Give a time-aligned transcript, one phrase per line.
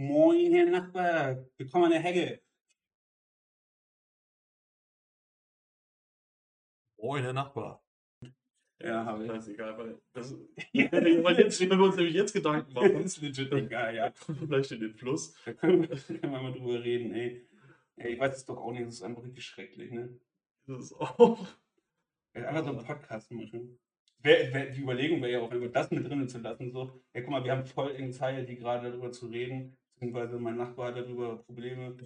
[0.00, 1.44] Moin, Herr Nachbar.
[1.56, 2.40] Willkommen an der Hecke.
[6.96, 7.84] Moin, Herr Nachbar.
[8.80, 9.28] Ja, habe ich.
[9.28, 10.34] Scheißegal, weil das,
[10.72, 14.12] weil jetzt, wenn wir uns nämlich jetzt Gedanken machen, ist legit egal, ja.
[14.38, 15.34] vielleicht in den Fluss.
[15.44, 17.48] Da können wir, können wir mal drüber reden, ey.
[17.96, 18.12] ey.
[18.12, 20.16] Ich weiß es doch auch nicht, das ist einfach richtig schrecklich, ne?
[20.68, 21.44] Das ist auch.
[22.34, 23.80] Einfach so einen Podcast machen.
[24.20, 26.70] Wär, wär, die Überlegung wäre ja auch das mit drinnen zu lassen.
[26.70, 30.88] So, ja, guck mal, wir haben voll Anxiety gerade darüber zu reden, beziehungsweise mein Nachbar
[30.88, 31.96] hat darüber Probleme.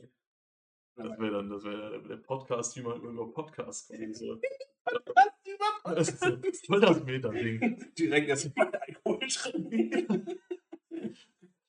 [0.97, 4.41] Das wäre dann, das wäre der Podcast, wie man über Podcasts gucken soll.
[4.85, 4.99] Was
[5.45, 7.93] über Das ist voll das Meta-Ding.
[7.99, 10.39] Direkt erstmal Alkohol trinken.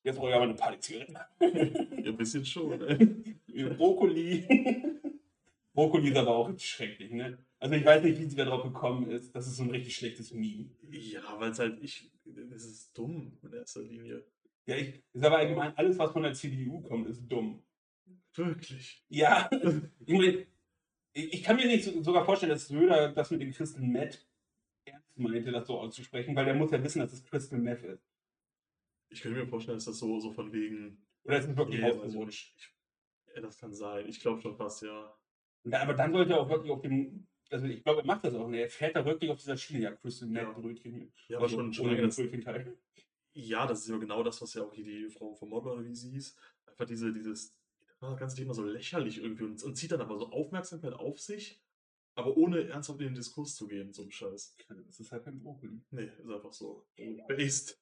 [0.04, 1.14] Jetzt brauche ich aber eine Partyzigarette.
[1.40, 3.70] Ja, ein bisschen schon, ey.
[3.76, 4.48] Brokkoli.
[5.74, 7.38] Brokkoli ist aber auch schrecklich, ne?
[7.60, 9.34] Also ich weiß nicht, wie sie da drauf gekommen ist.
[9.36, 10.70] Das ist so ein richtig schlechtes Meme.
[10.90, 14.24] Ja, weil es halt, ich, das ist dumm in erster Linie.
[14.66, 17.64] Ja, ich, ist aber allgemein, alles, was von der CDU kommt, ist dumm.
[18.36, 19.04] Wirklich.
[19.10, 19.50] Ja,
[20.06, 20.46] ich meine,
[21.14, 24.28] ich, kann mir nicht so, sogar vorstellen, dass Söder das mit dem Crystal Meth
[24.86, 28.10] ernst meinte, das so auszusprechen, weil der muss ja wissen, dass es Crystal Meth ist.
[29.10, 31.06] Ich könnte mir vorstellen, dass das so, so von wegen.
[31.24, 32.56] Oder ist es wirklich Nee, weiß ich.
[33.36, 34.08] Ja, das kann sein.
[34.08, 35.16] Ich glaube schon fast, ja.
[35.66, 38.34] Ja, aber dann sollte er auch wirklich auf dem, also ich glaube, er macht das
[38.34, 38.48] auch.
[38.50, 38.62] Ne?
[38.62, 40.52] Er fährt da wirklich auf dieser Schiene, ja, Crystal Meth Ja.
[40.52, 41.14] Brötchen.
[41.28, 42.78] Ja, aber Also schon, schon ohne lange das, Brötchenteil.
[43.34, 45.86] Ja, das ist ja genau das, was ja auch hier die Frau von Modler, oder
[45.86, 46.36] wie sie hieß,
[46.68, 47.56] einfach diese, dieses,
[48.00, 51.62] das ganze Thema so lächerlich irgendwie und, und zieht dann aber so Aufmerksamkeit auf sich,
[52.16, 54.56] aber ohne ernsthaft in den Diskurs zu gehen, so ein Scheiß.
[54.88, 55.82] Das ist halt kein Brokkoli.
[55.92, 56.86] Nee, ist einfach so.
[57.28, 57.80] Based.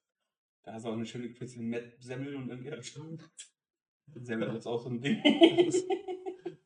[0.64, 2.84] Da hast du auch eine schöne Crystal Meth Semmel und dann geht.
[4.14, 5.22] Semmel ist auch so ein Ding.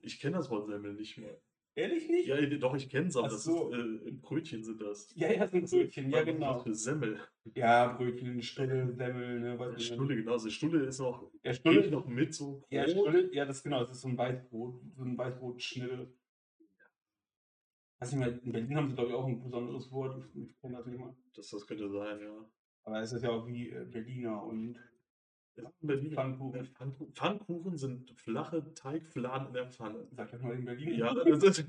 [0.02, 1.42] Ich kenne das Wort Semmel nicht mal.
[1.76, 2.28] Ehrlich nicht?
[2.28, 3.70] Ja, doch, ich kenne es, aber Ach das so.
[3.74, 5.14] ist, äh, Brötchen sind das.
[5.16, 6.64] Ja, ja, sind Brötchen, ja genau.
[6.72, 7.20] Semmel.
[7.54, 10.32] Ja, Brötchen, Stulle, Semmel, ne, was Stulle, genau.
[10.32, 12.92] Also Stulle ist noch, Ja, Stulle, noch mit so ja, Brot.
[13.10, 16.14] Stulle, ja, das genau, das ist so ein Weißbrot, so ein Weißbrotschnitte.
[18.00, 20.78] Weiß nicht mehr, in Berlin haben sie, glaube ich, auch ein besonderes Wort, ich kenne
[20.78, 21.14] das nicht mal.
[21.36, 22.50] Das, das könnte sein, ja.
[22.84, 24.82] Aber es ist ja auch wie äh, Berliner und Ja.
[26.14, 26.66] Pfannkuchen.
[26.66, 27.14] Pfannkuchen.
[27.14, 30.08] Pfannkuchen sind flache Teigfladen in der Pfanne.
[30.12, 30.96] Sag das mal in Berlin.
[30.96, 31.66] Ja, das ist,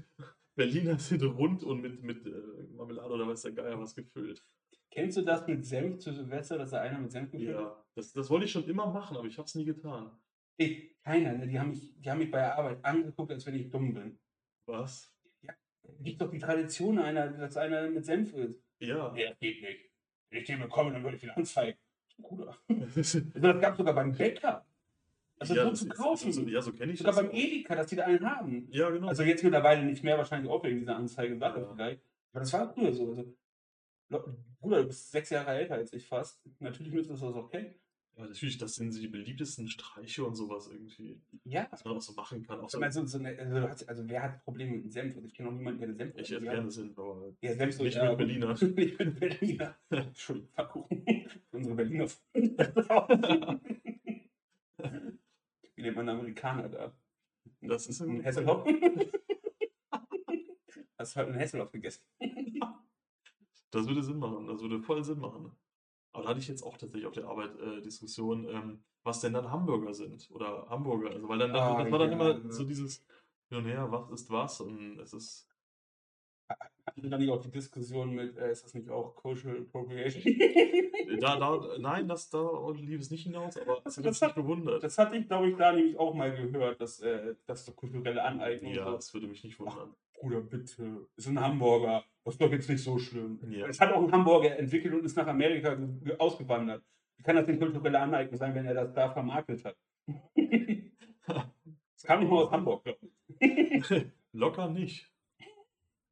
[0.56, 2.30] Berliner sind rund und mit, mit äh,
[2.74, 4.42] Marmelade oder weiß der Geier was gefüllt.
[4.90, 7.50] Kennst du das mit Senf zu Silvester, dass da einer mit Senf gefüllt?
[7.50, 10.10] Ja, das, das wollte ich schon immer machen, aber ich habe es nie getan.
[10.56, 11.46] Ich, keiner, ne?
[11.46, 14.18] die, haben mich, die haben mich bei der Arbeit angeguckt, als wenn ich dumm bin.
[14.66, 15.12] Was?
[16.00, 18.64] Gibt doch die Tradition, einer, dass einer mit Senf ist.
[18.80, 19.14] Ja.
[19.16, 19.90] Ja, geht nicht.
[20.30, 21.78] Wenn ich den bekomme, dann würde ich ihn anzeigen.
[22.18, 22.56] Bruder.
[22.68, 24.64] Das ist- gab es sogar beim Bäcker.
[25.38, 26.32] Also ja, so zu ist- kaufen.
[26.32, 27.22] So, ja, so kenne ich sogar das.
[27.22, 27.34] beim auch.
[27.34, 28.68] Edeka, dass die da einen haben.
[28.70, 29.08] Ja, genau.
[29.08, 31.72] Also jetzt mittlerweile nicht mehr, wahrscheinlich auch wegen dieser Anzeige-Sache Ja.
[31.74, 32.02] vielleicht.
[32.32, 33.10] Aber das war früher so.
[34.10, 36.40] Also, Bruder, du bist sechs Jahre älter als ich fast.
[36.60, 37.74] Natürlich ist das okay.
[38.16, 41.66] Ja, natürlich, das sind so die beliebtesten Streiche und sowas irgendwie, Ja.
[41.70, 42.60] was man auch so machen kann.
[42.60, 45.14] Auch so, Also, so eine, also, also wer hat Probleme mit Senf?
[45.16, 47.84] Also ich kenne auch niemanden, der Senf ich esse gerne Sinn, aber Ja, Senf so,
[47.84, 48.54] Nicht ja, mit Berliner.
[48.62, 49.76] nicht mit Berliner.
[49.90, 51.04] Entschuldigung, Pfannkuchen.
[51.52, 53.60] Unsere Berliner Freunde.
[55.74, 56.92] Wie nennt man Amerikaner da?
[57.60, 58.66] das ist Ein ein Hesselhoff?
[60.98, 62.02] Hast du heute einen Hesselhoff gegessen?
[63.70, 65.52] Das würde Sinn machen, das würde voll Sinn machen.
[66.16, 69.34] Aber da hatte ich jetzt auch tatsächlich auf der Arbeit äh, Diskussion, ähm, was denn
[69.34, 71.10] dann Hamburger sind oder Hamburger.
[71.10, 72.14] Also, weil dann, dann Ah, das war dann ja.
[72.14, 73.04] immer so dieses
[73.50, 75.48] hin und her, was ist was und es ist.
[76.86, 80.22] Hatten dann nicht auch die Diskussion mit, äh, ist das nicht auch Cultural Appropriation?
[81.20, 84.82] Da, da, nein, das, da lief es nicht hinaus, aber hat Das uns nicht gewundert.
[84.82, 88.22] Das hatte ich, glaube ich, da nämlich auch mal gehört, dass äh, das so kulturelle
[88.22, 88.92] Aneignung Ja, so.
[88.92, 89.94] das würde mich nicht wundern.
[90.20, 91.06] Bruder, bitte.
[91.16, 92.04] Ist ein Hamburger.
[92.24, 93.38] Das ist doch jetzt nicht so schlimm.
[93.50, 93.66] Ja.
[93.68, 96.82] Es hat auch ein Hamburger entwickelt und ist nach Amerika ge- ge- ausgewandert.
[97.16, 99.76] Wie kann das denn kulturelle Aneignung sein, wenn er das da vermarktet hat?
[101.26, 102.98] Das kam nicht mal aus Hamburg, glaube
[103.40, 104.06] ich.
[104.32, 105.10] Locker nicht.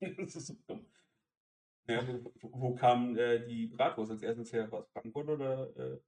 [0.19, 0.85] Das ist so dumm.
[1.87, 2.01] Ja,
[2.41, 4.71] wo, wo kam äh, die Bratwurst als erstes her?
[4.73, 5.99] War es Frankfurt oder äh,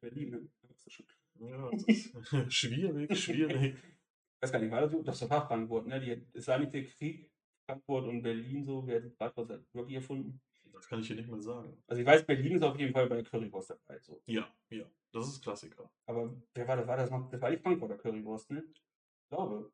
[0.00, 0.30] Berlin?
[0.30, 0.48] Ne?
[0.68, 1.06] Das ist schon-
[1.40, 3.74] Ja, das ist schwierig, schwierig.
[3.76, 5.02] Ich weiß gar nicht, war das so?
[5.02, 6.00] Das war Frankfurt, ne?
[6.00, 7.30] Die, es war nicht der Krieg,
[7.66, 10.40] Frankfurt und Berlin so, wer hat Bratwurst wirklich erfunden?
[10.72, 11.82] Das kann ich hier nicht mehr sagen.
[11.86, 13.98] Also ich weiß, Berlin ist auf jeden Fall bei Currywurst dabei.
[14.00, 14.22] So.
[14.26, 15.90] Ja, ja, das ist Klassiker.
[16.04, 16.86] Aber wer war das?
[16.86, 17.30] War das noch?
[17.30, 18.62] Das war die Frankfurter Currywurst, ne?
[18.72, 19.72] Ich glaube.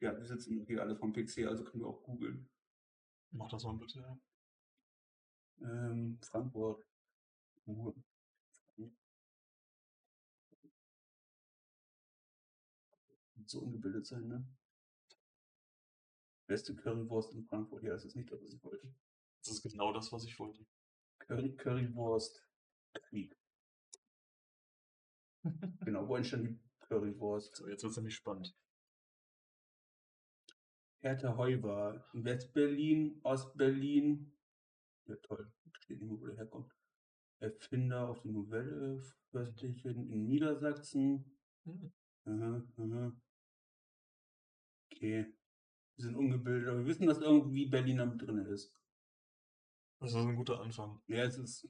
[0.00, 2.48] Ja, wir sitzen hier alle vom PC, also können wir auch googeln.
[3.32, 4.18] Mach das mal bitte.
[5.62, 6.84] Ähm, Frankfurt.
[13.46, 14.44] So ungebildet sein, ne?
[16.50, 17.84] Beste Currywurst in Frankfurt.
[17.84, 18.92] Ja, das ist nicht das, was ich wollte.
[19.38, 20.66] Das ist genau das, was ich wollte.
[21.20, 22.44] Curry, Currywurst
[22.92, 23.38] Krieg.
[25.84, 27.54] genau, wo entstand die Currywurst.
[27.54, 28.52] So, jetzt wird es nämlich spannend.
[31.02, 32.04] Hertha Heuber.
[32.14, 34.36] West-Berlin, Ost-Berlin.
[35.06, 35.52] Ja, toll.
[35.82, 36.74] Steht nicht mehr, wo der herkommt.
[37.38, 39.00] Erfinder auf die Novelle.
[39.30, 41.38] Fürstlichen in Niedersachsen.
[41.64, 41.92] Hm.
[42.24, 43.16] Aha, aha.
[44.90, 45.32] Okay.
[46.00, 48.74] Wir sind ungebildet, aber wir wissen, dass irgendwie Berliner mit drin ist.
[50.00, 50.98] Das ist ein guter Anfang.
[51.08, 51.68] Ja, es ist.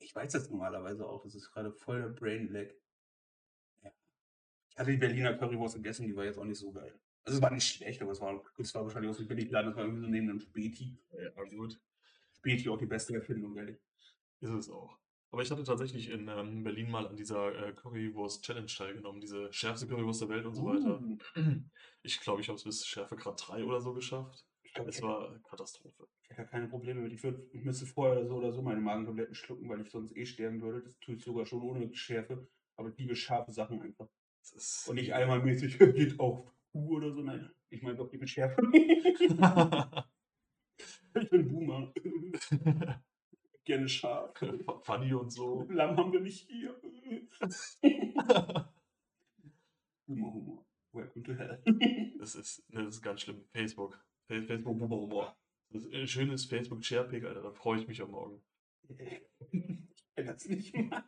[0.00, 1.22] Ich weiß das normalerweise auch.
[1.22, 2.66] Das ist gerade voll der Brain Lag.
[3.84, 3.92] Ja.
[4.70, 6.98] Ich hatte die Berliner Currywurst gegessen, die war jetzt auch nicht so geil.
[7.22, 9.68] Also es war nicht schlecht, aber es war, es war wahrscheinlich auch so billig laden,
[9.68, 10.98] das war irgendwie so neben einem Späti.
[11.12, 11.80] Ja, gut.
[12.32, 13.78] Späti auch die beste Erfindung, ehrlich.
[14.40, 14.98] Ist es auch.
[15.32, 19.50] Aber ich hatte tatsächlich in ähm, Berlin mal an dieser äh, Currywurst Challenge teilgenommen, diese
[19.50, 21.00] schärfste Currywurst der Welt und so weiter.
[21.00, 21.16] Uh,
[22.02, 24.44] Ich glaube, ich habe es bis Schärfegrad 3 oder so geschafft.
[24.62, 26.06] ich glaube, ich, Es hätte- war Katastrophe.
[26.28, 27.12] ich hätte keine Probleme mit.
[27.14, 30.14] Ich, würd, ich müsste vorher oder so oder so meine Magentabletten schlucken, weil ich sonst
[30.16, 30.82] eh sterben würde.
[30.82, 32.46] Das tue ich sogar schon ohne Schärfe.
[32.76, 34.08] Aber ich liebe scharfe Sachen einfach.
[34.86, 37.22] Und nicht einmal mäßig geht auf Kuh oder so.
[37.22, 38.60] Nein, ich meine doch die mit Schärfe.
[41.14, 41.92] ich bin Boomer.
[43.64, 44.32] Gerne scharf.
[44.82, 45.66] Funny und so.
[45.70, 46.74] Lamm haben wir nicht hier.
[50.08, 50.66] Humor, Humor.
[50.92, 51.62] Welcome to hell.
[52.18, 53.44] Das ist, ne, das ist ganz schlimm.
[53.52, 53.94] Facebook.
[54.28, 55.36] Fa- Facebook Humor.
[55.70, 57.42] Das ist ein schönes Facebook Sharepick, Alter.
[57.42, 58.42] Da freue ich mich am Morgen.
[58.88, 61.02] Ich kenne das nicht mal.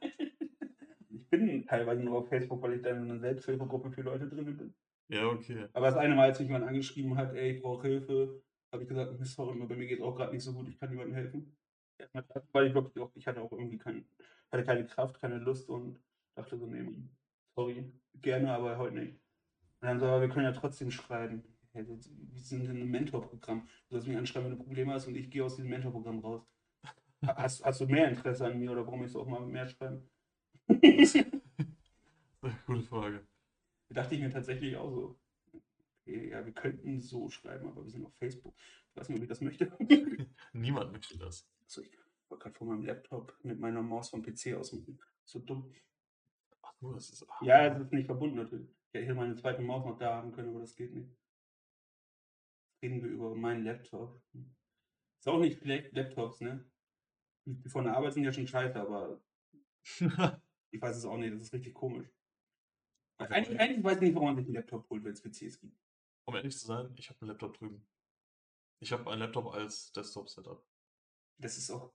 [1.11, 4.57] Ich bin teilweise nur auf Facebook, weil ich da in einer Selbsthilfegruppe für Leute drin
[4.57, 4.75] bin.
[5.09, 5.67] Ja, okay.
[5.75, 8.43] Aber das eine Mal, als mich jemand angeschrieben hat, ey, ich brauche Hilfe,
[8.73, 10.79] habe ich gesagt, "Nee, sorry, bei mir geht es auch gerade nicht so gut, ich
[10.79, 11.57] kann niemandem helfen.
[12.53, 14.05] Weil ich wirklich auch, ich hatte auch irgendwie kein,
[14.51, 15.99] hatte keine Kraft, keine Lust und
[16.35, 16.85] dachte so, nee,
[17.57, 19.13] sorry, gerne, aber heute nicht.
[19.81, 21.45] Und dann so, aber wir können ja trotzdem schreiben.
[21.73, 21.99] Hey, wir
[22.43, 23.63] sind in einem Mentorprogramm.
[23.89, 26.43] Du sollst mich anschreiben, wenn du Probleme hast und ich gehe aus diesem Mentorprogramm raus.
[27.27, 29.69] Ha- Hast, hast du mehr Interesse an mir oder warum ich so auch mal mehr
[29.69, 30.09] schreiben?
[32.67, 33.27] Gute Frage.
[33.91, 35.19] dachte ich mir tatsächlich auch so.
[36.07, 38.55] Okay, ja, wir könnten so schreiben, aber wir sind auf Facebook.
[38.91, 39.73] Ich weiß nicht, ob ich das möchte.
[40.53, 41.47] Niemand möchte das.
[41.67, 41.91] So, ich
[42.29, 44.99] wollte gerade vor meinem Laptop mit meiner Maus vom PC ausmachen.
[45.25, 45.73] So dumm.
[46.63, 47.27] Ach so, das ist.
[47.43, 48.69] Ja, es ist nicht verbunden natürlich.
[48.69, 51.11] Ich hätte hier meine zweite Maus noch da haben können, aber das geht nicht.
[52.83, 54.21] Reden wir über meinen Laptop.
[55.19, 56.65] Ist auch nicht schlecht, Laptops, ne?
[57.47, 59.21] Die von der Arbeit sind ja schon scheiße, aber
[60.71, 62.09] ich weiß es auch nicht, das ist richtig komisch.
[63.19, 65.61] Aber- Eigentlich, eigentlich weiß ich nicht, warum man sich einen Laptop holt, wenn es PCs
[65.61, 65.77] gibt.
[66.27, 67.87] um ehrlich zu sein, ich habe einen Laptop drüben.
[68.81, 70.63] Ich habe einen Laptop als Desktop-Setup.
[71.39, 71.93] Das ist auch.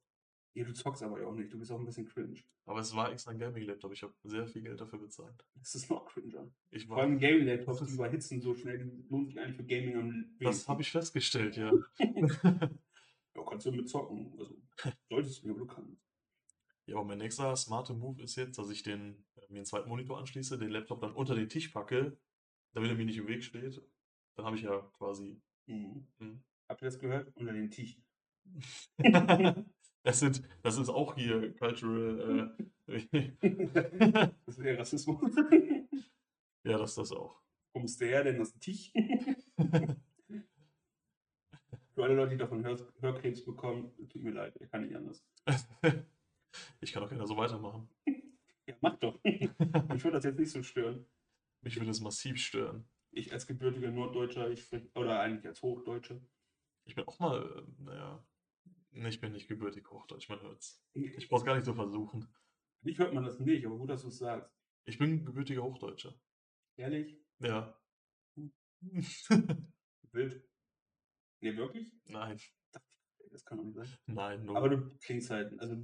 [0.53, 2.39] Ja, du zockst aber ja auch nicht, du bist auch ein bisschen cringe.
[2.65, 3.93] Aber es war extra ein Gaming-Laptop.
[3.93, 5.43] Ich habe sehr viel Geld dafür bezahlt.
[5.55, 6.51] Das ist noch cringer.
[6.69, 10.09] Ich Vor allem Gaming-Laptops, die überhitzen so schnell, die lohnen sich eigentlich für Gaming am
[10.09, 10.67] das wenigsten.
[10.71, 11.71] habe ich festgestellt, ja.
[13.35, 14.33] Ja, kannst du mit zocken.
[14.37, 14.55] Also,
[15.09, 16.01] solltest du, aber du kannst.
[16.85, 19.87] Ja, aber mein nächster smarte Move ist jetzt, dass ich den, äh, mir einen zweiten
[19.87, 22.17] Monitor anschließe, den Laptop dann unter den Tisch packe,
[22.73, 23.81] damit er mir nicht im Weg steht.
[24.35, 25.39] Dann habe ich ja quasi.
[25.67, 26.07] Mhm.
[26.17, 26.43] Hm.
[26.67, 27.35] Habt ihr das gehört?
[27.35, 27.97] Unter den Tisch.
[30.03, 32.55] das, sind, das ist auch hier Cultural.
[32.57, 32.63] Äh,
[34.45, 35.21] Das ist eher Rassismus.
[36.63, 37.39] ja, das ist das auch.
[37.73, 38.91] Warum ist der denn das Tisch?
[41.93, 45.23] Für alle Leute, die davon Hör Hörkrebs bekommen, tut mir leid, ich kann nicht anders.
[46.81, 47.87] ich kann auch gerne so weitermachen.
[48.65, 49.19] Ja, mach doch.
[49.23, 51.05] Mich würde das jetzt nicht so stören.
[51.61, 52.87] Mich würde es massiv stören.
[53.11, 56.21] Ich als gebürtiger Norddeutscher, ich oder eigentlich als Hochdeutscher,
[56.85, 58.23] Ich bin auch mal, äh, naja,
[58.91, 60.83] ich bin nicht gebürtig Hochdeutsch, man hört's.
[60.93, 62.27] Ich brauch's gar nicht so versuchen.
[62.81, 64.51] Nicht hört man das nicht, aber gut, dass du es sagst.
[64.85, 66.13] Ich bin gebürtiger Hochdeutscher.
[66.77, 67.19] Ehrlich?
[67.39, 67.77] Ja.
[70.11, 70.43] Wild.
[71.41, 71.93] Nee, wirklich?
[72.05, 72.39] Nein,
[73.31, 73.87] Das kann doch nicht sein.
[74.07, 74.57] nein, nur.
[74.57, 75.75] Aber du klingst halt, also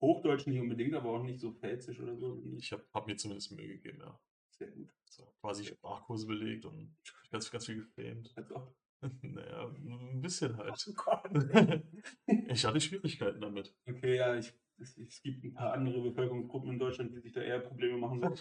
[0.00, 2.42] Hochdeutsch nicht unbedingt, aber auch nicht so pfälzisch oder so.
[2.58, 4.20] ich habe hab mir zumindest Mühe gegeben, ja.
[4.50, 4.94] Sehr gut.
[5.06, 6.94] So, quasi Sprachkurse belegt und
[7.30, 8.32] ganz, ganz viel gefilmt.
[8.36, 8.76] Also,
[9.22, 10.84] naja, ein bisschen halt.
[10.88, 11.82] oh Gott.
[12.48, 13.74] Ich hatte Schwierigkeiten damit.
[13.86, 17.40] Okay, ja, ich, es, es gibt ein paar andere Bevölkerungsgruppen in Deutschland, die sich da
[17.40, 18.38] eher Probleme machen sollen.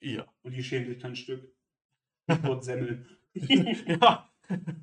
[0.00, 0.26] Ja.
[0.42, 1.54] Und die schämen sich kein Stück.
[2.42, 3.06] Wort Semmel.
[3.34, 4.32] ja.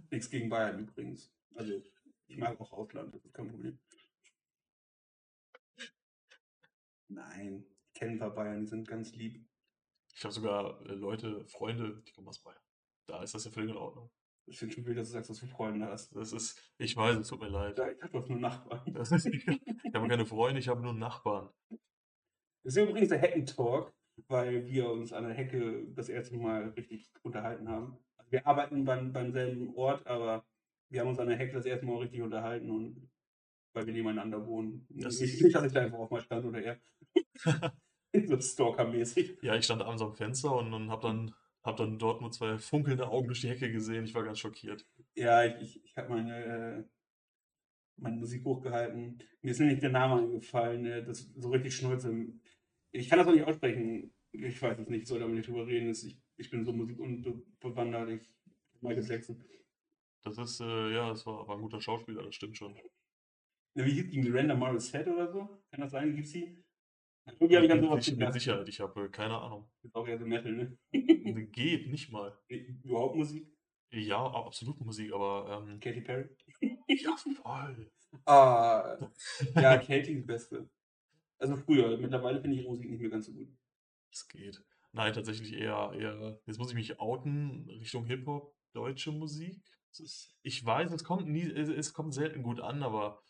[0.09, 1.33] Nichts gegen Bayern übrigens.
[1.53, 1.81] Also,
[2.27, 3.79] ich mag auch Ausland, das ist kein Problem.
[7.07, 9.45] Nein, ich kenne ein paar Bayern, die sind ganz lieb.
[10.15, 12.62] Ich habe sogar äh, Leute, Freunde, die kommen aus Bayern.
[13.07, 14.09] Da ist das ja völlig in Ordnung.
[14.47, 16.15] Ich finde schon wild, dass du sagst, dass du Freunde hast.
[16.15, 17.77] Das ist, ich weiß, es tut mir leid.
[17.77, 18.93] Ja, Ich habe doch nur Nachbarn.
[18.93, 21.49] Das ist, ich habe keine Freunde, ich habe nur Nachbarn.
[22.63, 23.91] Das ist übrigens der Heckentalk,
[24.27, 27.97] weil wir uns an der Hecke das erste Mal richtig unterhalten haben.
[28.17, 30.45] Also wir arbeiten beim, beim selben Ort, aber
[30.89, 33.09] wir haben uns an der Hecke das erste Mal richtig unterhalten und
[33.73, 34.87] weil wir nebeneinander wohnen.
[34.89, 36.79] Das nicht, ist- nicht, dass ich da einfach auf mal stand oder er.
[38.27, 39.39] So stalkermäßig.
[39.41, 41.35] Ja, ich stand abends am Fenster und und habe dann
[41.65, 44.05] habe dann dort nur 2 funkelnde Augen durch die Hecke gesehen.
[44.05, 44.86] Ich war ganz schockiert.
[45.17, 46.89] Ja, ich ich ich habe meine, äh
[47.98, 49.19] meine Musik hochgehalten.
[49.41, 52.13] Mir ist nämlich der Name eingefallen, äh, das so richtig Schnulze.
[52.91, 54.13] Ich kann das auch nicht aussprechen.
[54.31, 55.89] Ich weiß es nicht, ich soll aber nicht drüber reden.
[55.91, 58.29] ich ich bin so musikunbewandert, ich
[58.81, 59.41] Michael Jackson.
[60.24, 62.75] Das ist, äh ja, das war war 'n guter Schauspieler, das stimmt schon.
[63.75, 64.19] Ja, wie hieß die?
[64.22, 65.63] Miranda Morissette oder so?
[65.72, 66.15] Kann das sein?
[66.15, 66.64] Gibt's die?
[67.27, 68.34] Irgendwie habe ich an so was Mit gedacht.
[68.34, 69.67] Sicherheit, ich habe, äh, keine Ahnung.
[69.82, 70.77] Ist auch eher so Metal, ne?
[71.51, 72.38] Geht, nicht mal.
[72.84, 73.51] Überhaupt Musik?
[73.91, 76.29] Ja, absolut Musik, aber, ähm Katy Perry?
[76.88, 77.91] Ja, voll.
[78.25, 78.98] Ah,
[79.55, 80.70] ja, Katy ist Beste.
[81.38, 83.50] Also früher, mittlerweile finde ich ihre Musik nicht mehr ganz so gut.
[84.10, 84.63] Es geht.
[84.94, 89.62] Nein, tatsächlich eher eher jetzt muss ich mich outen, Richtung Hip-Hop, deutsche Musik.
[90.00, 93.22] Ist ich weiß, es kommt nie es es kommt selten gut an, aber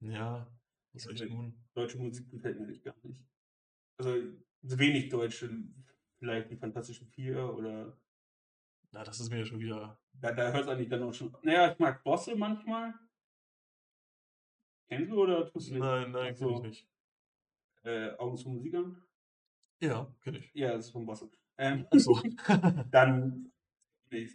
[0.00, 0.46] ja,
[0.92, 1.54] was soll ich tun?
[1.74, 3.22] Deutsche Musik gefällt mir eigentlich gar nicht.
[3.98, 4.14] Also,
[4.62, 5.50] wenig deutsche,
[6.18, 7.96] vielleicht die Fantastischen 4 oder
[8.92, 11.52] Na, das ist mir ja schon wieder Da da hört's eigentlich dann auch schon na
[11.52, 12.94] ja, ich mag Bosse manchmal.
[14.88, 15.82] Kennst du oder tust du nicht?
[15.82, 16.88] Nein, nein, kenne ich nicht.
[17.84, 19.02] Äh, Augen zu Musikern?
[19.80, 20.50] Ja, kenne ich.
[20.52, 21.30] Ja, das ist von Bosse.
[21.56, 22.20] Ähm, so.
[22.90, 23.52] dann
[24.10, 24.28] ne,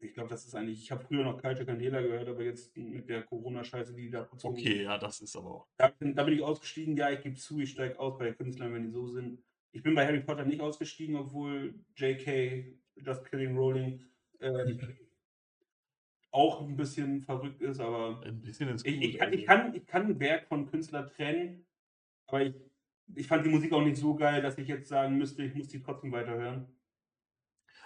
[0.00, 3.08] ich glaube, das ist eigentlich ich habe früher noch Kaija Candela gehört, aber jetzt mit
[3.08, 6.34] der Corona-Scheiße, die da abgezogen Okay, ja, das ist aber auch Da bin da bin
[6.34, 6.96] ich ausgestiegen.
[6.96, 9.42] Ja, ich gebe zu, ich steige aus bei Künstlern, wenn die so sind.
[9.72, 12.78] Ich bin bei Harry Potter nicht ausgestiegen, obwohl J.K.
[12.96, 14.04] Just Kidding Rowling,
[14.40, 14.80] ähm,
[16.32, 19.46] auch 'n bisschen verrückt ist, aber Ein bisschen ist ich ich gut, kann ich also
[19.46, 21.66] kann ich kann 'n Werk von Künstler trennen,
[22.26, 22.54] aber ich
[23.16, 25.68] ich fand die Musik auch nicht so geil, dass ich jetzt sagen müsste, ich muss
[25.68, 26.68] die trotzdem weiterhören.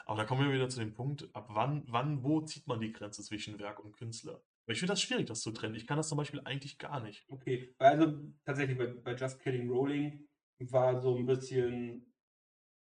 [0.07, 2.93] Aber da kommen wir wieder zu dem Punkt, ab wann wann wo zieht man die
[2.93, 4.43] Grenze zwischen Werk und Künstler?
[4.67, 5.75] Weil ich finde das schwierig, das zu trennen.
[5.75, 7.27] Ich kann das zum Beispiel eigentlich gar nicht.
[7.31, 10.29] Okay, also tatsächlich bei bei Just Kidding Rowling
[10.61, 12.13] war so 'n bisschen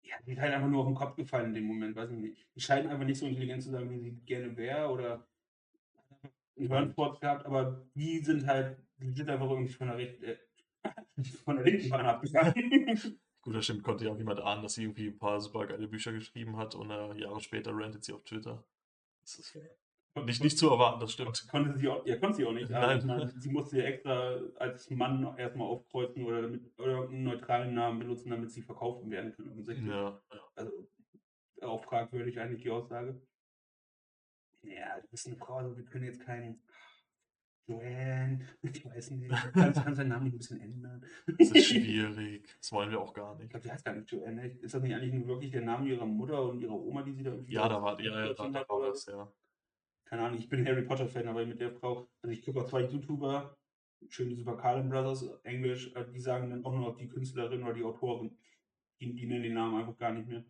[0.03, 2.47] ja, die halt einfach nur auf'n Kopf gefallen in dem Moment, weiß ich nicht.
[2.55, 5.27] Die scheint einfach nicht so intelligent zu sein, wie sie gerne wäre oder
[6.57, 10.37] 'n Hirnfurz gehabt, aber die sind halt die sind einfach irgendwie von der rechten äh,
[11.45, 12.99] von der linken Bahn abgegangen.
[13.49, 16.11] Gut, das stimmt, konnte ja auch niemand ahnen, dass sie irgendwie 'n paar supergeile Bücher
[16.13, 18.63] geschrieben hat und, äh, Jahre später rantet sie auf Twitter.
[19.25, 19.55] Das ist
[20.25, 21.49] nicht nicht zu erwarten, das stimmt.
[21.49, 22.99] Konnte sie auch ja, konnte sie auch nicht, Nein.
[22.99, 27.13] ich meine, sie musste ja extra als Mann erst mal aufkreuzen oder damit oder irgend
[27.19, 29.95] 'n neutralen Namen benutzen, damit sie verkauft werden offensichtlich.
[29.95, 30.49] Ja, ja.
[30.55, 30.87] Also,
[31.61, 33.21] auch fragwürdig eigentlich die Aussage.
[34.63, 36.61] Ja, du bist 'ne Frau, also wir können jetzt keinen
[37.69, 41.05] Joanne, ich weiß nicht, kannst kannst deinen Namen nicht 'n bisschen ändern?
[41.37, 42.47] Das ist schwierig.
[42.59, 43.51] Das wollen wir auch gar Ich nicht.
[43.51, 44.47] glaube, die heißt gar nicht Joanne, ne?
[44.61, 47.23] Ist das nicht eigentlich nur wirklich der Name ihrer Mutter und ihrer Oma, die sie
[47.23, 49.11] da irgendwie Ja, da war ja, ja, da war so?
[49.11, 49.33] ja.
[50.05, 52.81] Keine Ahnung, ich bin Harry Potter-Fan, aber mit der Frau also ich gucke auch 2
[52.81, 53.57] YouTuber,
[54.09, 57.73] schön diese Bacallen Brothers, Englisch, äh, die sagen dann auch nur noch die Künstlerin oder
[57.73, 58.37] die Autorin.
[59.01, 60.43] Die die nennen den Namen einfach gar nicht mehr.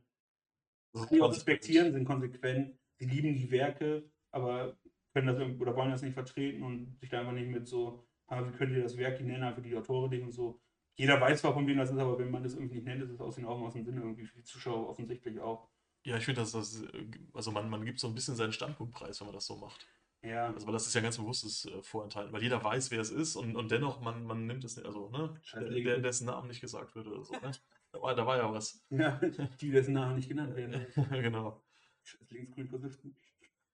[0.94, 1.32] Das ich auch konsequent.
[1.32, 4.78] respektieren, sind konsequent, sie lieben die Werke, aber
[5.22, 8.46] können das oder wollen das nicht vertreten und sich da einfach nicht mit so: „Ah,
[8.48, 10.62] wie könnt ihr das Werk nicht nennen, einfach die Autorin nicht“ und so.
[10.98, 13.12] Jeder weiß zwar, von wem das ist, aber wenn man das irgendwie nicht nennt, ist
[13.12, 15.70] es aus den Augen, aus dem Sinne irgendwie für die Zuschauer offensichtlich auch.
[16.06, 18.94] Ja, ich finde, dass das äh, also man man gibt so 'n bisschen seinen Standpunkt
[18.94, 19.86] preis, wenn man das so macht.
[20.24, 20.54] Ja.
[20.56, 23.12] Also, weil das ist ja 'n ganz bewusstes, äh, Vorenthalten, weil jeder weiß, wer es
[23.12, 26.62] ist und und dennoch man man nimmt es also, ne, der der dessen Namen nicht
[26.62, 27.52] gesagt wird oder so, ne?
[27.92, 28.82] Da war da war ja was.
[28.92, 29.20] Ja,
[29.62, 30.86] die, dessen Namen nicht genannt werden.
[31.24, 31.64] Genau.
[32.04, 33.16] Scheiß linksgrün Versifften.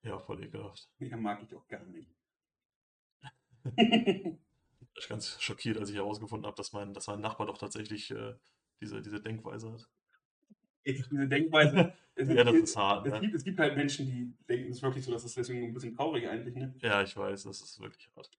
[0.06, 0.88] Ja, voll ekelhaft.
[1.00, 2.10] Ja, mag ich auch gar nicht.
[4.98, 8.12] Ich war ganz schockiert, als ich herausgefunden habe, dass mein dass mein Nachbar doch tatsächlich,
[8.12, 8.36] äh,
[8.82, 9.90] diese diese Denkweise hat.
[10.86, 13.20] Diese Denkweise es Ja, das gibt ist hart, es ne?
[13.22, 15.74] gibt es gibt halt Menschen, die denken es ist wirklich so, das ist deswegen 'n
[15.74, 16.74] bisschen traurig eigentlich, ne?
[16.82, 18.30] Ja, ich weiß, das ist wirklich hart.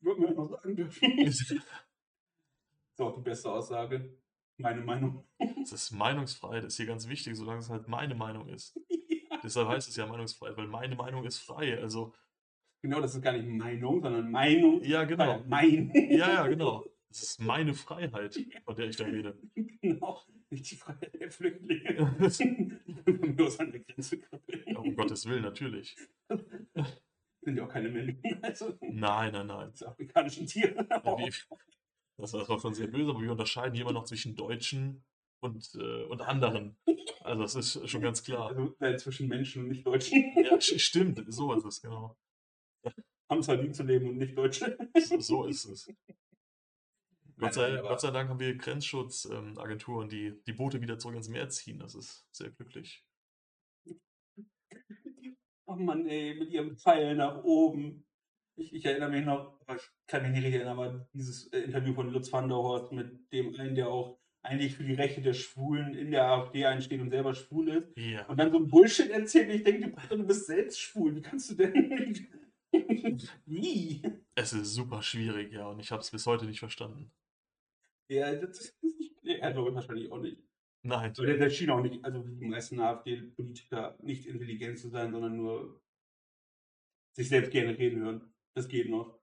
[0.00, 1.18] Würde man noch sagen dürfen.
[1.18, 4.16] Ist auch die beste Aussage.
[4.56, 5.24] Meine Meinung.
[5.64, 8.76] Es ist Meinungsfreiheit ist hier ganz wichtig, solange es halt meine Meinung ist.
[9.44, 12.12] Deshalb heißt es ja Meinungsfreiheit, weil meine Meinung ist frei, also
[12.82, 14.82] Genau, das ist gar nicht Meinung, sondern Meinung.
[14.82, 15.26] Ja, genau.
[15.26, 15.90] Weil mein.
[15.94, 16.84] Ja, ja, genau.
[17.08, 19.38] Das ist meine Freiheit, von der ich da rede.
[19.54, 20.20] Genau,
[20.50, 21.96] nicht die Freiheit der Flüchtlinge.
[23.04, 24.64] Von mir aus an der Grenze krabbeln.
[24.66, 25.94] Ja, um Gottes Willen, natürlich.
[27.40, 29.70] Sind ja auch keine Menschen, also Nein, nein, nein.
[29.70, 30.84] diese afrikanischen Tiere.
[30.90, 31.16] Ja,
[32.16, 35.04] das das war schon sehr böse, aber wir unterscheiden hier immer noch zwischen Deutschen
[35.44, 36.76] und, äh, und anderen.
[37.20, 38.48] Also, das ist schon ganz klar.
[38.80, 40.32] Also, zwischen Menschen und Nicht-Deutschen.
[40.42, 42.16] Ja, st stimmt, so ist es, genau.
[43.30, 44.76] Haben es verdient zu leben und nicht Deutsche.
[44.98, 45.92] So so ist es.
[47.38, 49.56] Gott sei Gott sei Dank haben wir Grenzschutz ähm,
[50.08, 51.78] die die Boote wieder zurück ins Meer ziehen.
[51.78, 53.04] Das ist sehr glücklich.
[55.66, 58.04] Oh Mann, ey, mit ihrem Pfeil nach oben.
[58.54, 62.10] Ich ich erinnere mich noch ich kann mich nicht erinnern, aber dieses, äh, Interview von
[62.10, 65.94] Lutz van der Horst mit dem einen, der auch eigentlich für die Rechte der Schwulen
[65.94, 67.96] in der AfD einsteht und selber schwul ist.
[67.96, 68.26] Ja.
[68.26, 69.50] Und dann so ein Bullshit erzählt.
[69.50, 71.16] Ich denke, du, bist selbst schwul.
[71.16, 72.28] Wie kannst du denn.
[73.46, 74.02] Wie?
[74.34, 77.10] Es ist super schwierig, ja, und ich habe es bis heute nicht verstanden.
[78.08, 78.76] Ja, das ist.
[79.24, 80.42] Er glaube ich wahrscheinlich auch nicht.
[80.82, 81.12] Nein.
[81.16, 85.36] Aber der, schien auch nicht, also wie die meisten AfD-Politiker, nicht intelligent zu sein, sondern
[85.36, 85.80] nur
[87.16, 88.34] sich selbst gerne reden hören.
[88.54, 89.18] Das geht noch.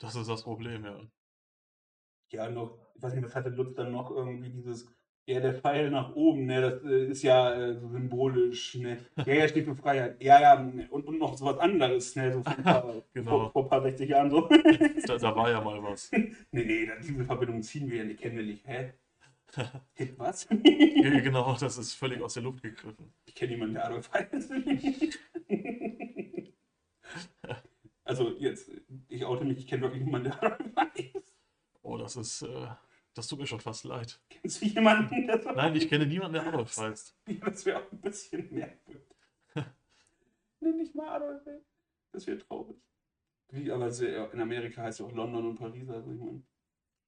[0.00, 1.08] Das ist das Problem, ja.
[2.30, 4.86] Ja, noch, ich weiß nicht, was hatte Lutz dann noch irgendwie dieses,
[5.26, 8.98] ja, der Pfeil nach oben, ne, das äh, ist ja äh, so symbolisch, ne.
[9.24, 10.22] Ja, ja, steht für Freiheit.
[10.22, 13.30] Ja, ja, und, und noch so was anderes, ne, so vor, ein paar- Genau.
[13.30, 14.48] vor, vor ein paar 60 Jahren so.
[15.06, 16.10] Da, da war ja mal was.
[16.12, 18.66] nee, nee, diese Verbindung ziehen wir ja nicht, kennen wir nicht.
[18.66, 18.92] Hä?
[19.94, 20.46] Hit was?
[20.50, 23.12] Ja, Genau, das ist völlig aus der Luft gegriffen.
[23.26, 24.52] Ich kenne niemanden, der Adolf heißt.
[28.04, 28.70] also jetzt,
[29.08, 31.17] ich oute mich, ich kenne wirklich niemanden, der Adolf heißt.
[31.88, 32.68] Oh, das ist, äh,
[33.14, 34.20] das tut mir schon fast leid.
[34.28, 37.16] Kennst du jemanden, der so Nein, ich kenne niemanden, der Adolf heißt.
[37.26, 39.08] Ja, das wäre auch ein bisschen merkwürdig.
[40.60, 41.60] Nenn nicht mal Adolf, ey.
[42.12, 42.76] Das wäre traurig.
[43.50, 46.42] Wie, aber wär- in Amerika heißt ja auch London und Paris, also ich meine.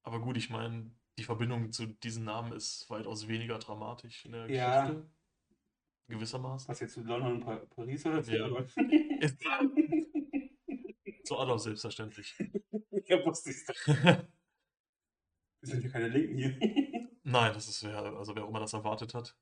[0.03, 4.51] Aber gut, ich meine, die Verbindung zu diesen Namen ist weitaus weniger dramatisch in der
[4.51, 4.87] Ja.
[4.87, 5.11] Geschichte.
[6.09, 6.69] Gewissermaßen.
[6.69, 8.47] Was jetzt zu London und pa Paris oder zu Ja.
[8.47, 8.75] Adolf?
[11.25, 12.35] Zu Adolf selbstverständlich.
[13.07, 14.25] ja, wusste ich doch.
[15.61, 16.57] Wir sind ja keine Linken hier.
[17.23, 19.37] Nein, das ist wer, also wer auch immer das erwartet hat.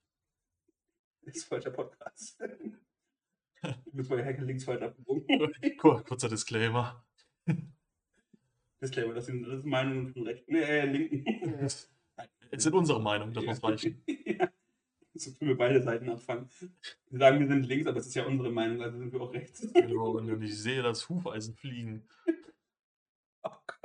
[1.23, 2.39] Das ist falscher Podcast.
[3.61, 5.53] Du bist bei Hecke links falsch abgebogen.
[5.79, 7.05] Kur- Kurzer Disclaimer.
[8.83, 10.53] Disclaimer, das sind, das sind Meinungen von Rechten.
[10.53, 11.25] Nee, äh, Linken.
[11.65, 11.89] Es
[12.53, 14.03] sind unsere Meinungen, das muss reichen.
[14.25, 14.49] ja.
[15.15, 16.49] So können wir beide Seiten abfangen.
[17.11, 19.33] Wir sagen, wir sind links, aber es ist ja unsere Meinung, also sind wir auch
[19.33, 19.67] rechts.
[19.73, 22.09] Genau, und ich sehe das Hufeisen fliegen.
[23.43, 23.77] Oh Gott.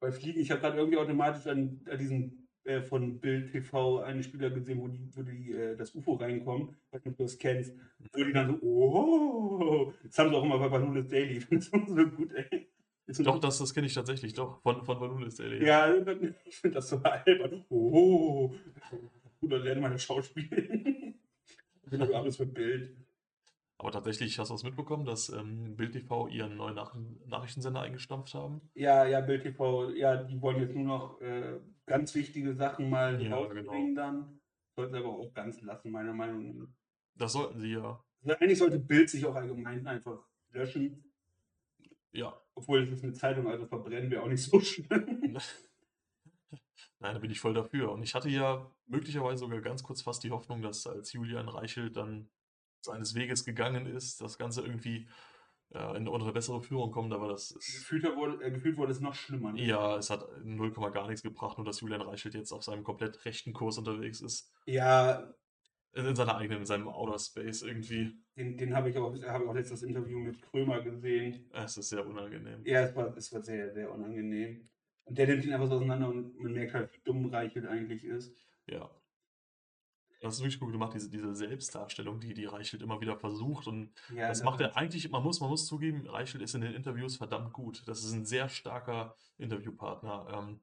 [0.00, 4.22] Bei Fliegen, ich habe gerade irgendwie automatisch an, an diesen äh, von Bild TV einen
[4.22, 7.76] Spieler gesehen, wo die, wo die äh, das UFO ich nicht, ob du das kennst,
[8.12, 11.66] wo die dann so, oh, das haben sie auch immer bei Banulis Daily, ich finde
[11.70, 12.70] das so gut, ey.
[13.18, 15.64] Doch, das, das kenne ich tatsächlich, doch, von, von Valulis Daily.
[15.64, 15.92] Ja,
[16.44, 17.64] ich finde das so albern.
[17.68, 18.54] Oh,
[19.40, 21.14] Bruder, lerne meine Schauspiel.
[21.82, 22.96] Ich bin aber alles für Bild.
[23.80, 28.34] Aber tatsächlich hast du es mitbekommen, dass ähm, Bild TV ihren neuen Nach Nachrichtensender eingestampft
[28.34, 28.60] haben.
[28.74, 33.22] Ja, ja, Bild TV, ja, die wollen jetzt nur noch äh, ganz wichtige Sachen mal
[33.22, 34.38] Ja, rausbringen dann.
[34.76, 36.68] Sollten sie aber auch ganz lassen, meiner Meinung nach.
[37.14, 38.04] Das sollten sie ja.
[38.22, 41.02] Also eigentlich sollte Bild sich auch allgemein einfach löschen.
[42.12, 42.38] Ja.
[42.54, 45.38] Obwohl es ist eine Zeitung, also verbrennen wir auch nicht so schlimm.
[46.98, 47.92] Nein, da bin ich voll dafür.
[47.92, 51.96] Und ich hatte ja möglicherweise sogar ganz kurz fast die Hoffnung, dass als Julian Reichelt
[51.96, 52.28] dann
[52.82, 55.08] seines Weges gegangen ist, das Ganze irgendwie
[55.72, 57.74] ja, in unter bessere Führung kommt, aber das ist.
[57.78, 59.52] gefühlt, wurde, äh, gefühlt wurde es noch schlimmer.
[59.52, 59.62] ne?
[59.62, 63.24] Ja, es hat 0, gar nichts gebracht, nur dass Julian Reichelt jetzt auf seinem komplett
[63.24, 64.52] rechten Kurs unterwegs ist.
[64.66, 65.32] Ja,
[65.92, 68.16] In, in seiner eigenen, in seinem Outer Space irgendwie.
[68.36, 71.48] den, den habe ich auch, habe ich auch letztes Interview mit Krömer gesehen.
[71.52, 72.62] Es ist sehr unangenehm.
[72.64, 74.68] Ja, es war, es war sehr, sehr unangenehm.
[75.04, 78.04] Und der nimmt ihn einfach so auseinander und man merkt halt, wie dumm Reichelt eigentlich
[78.04, 78.34] ist.
[78.66, 78.90] Ja.
[80.20, 83.66] Das ist wirklich gut gemacht, diese, diese Selbstdarstellung, die, die Reichelt immer wieder versucht.
[83.66, 86.74] Und Ja, das macht er eigentlich, man muss, man muss zugeben, Reichelt ist in den
[86.74, 87.82] Interviews verdammt gut.
[87.86, 90.28] Das ist ein sehr starker Interviewpartner.
[90.32, 90.60] Ähm,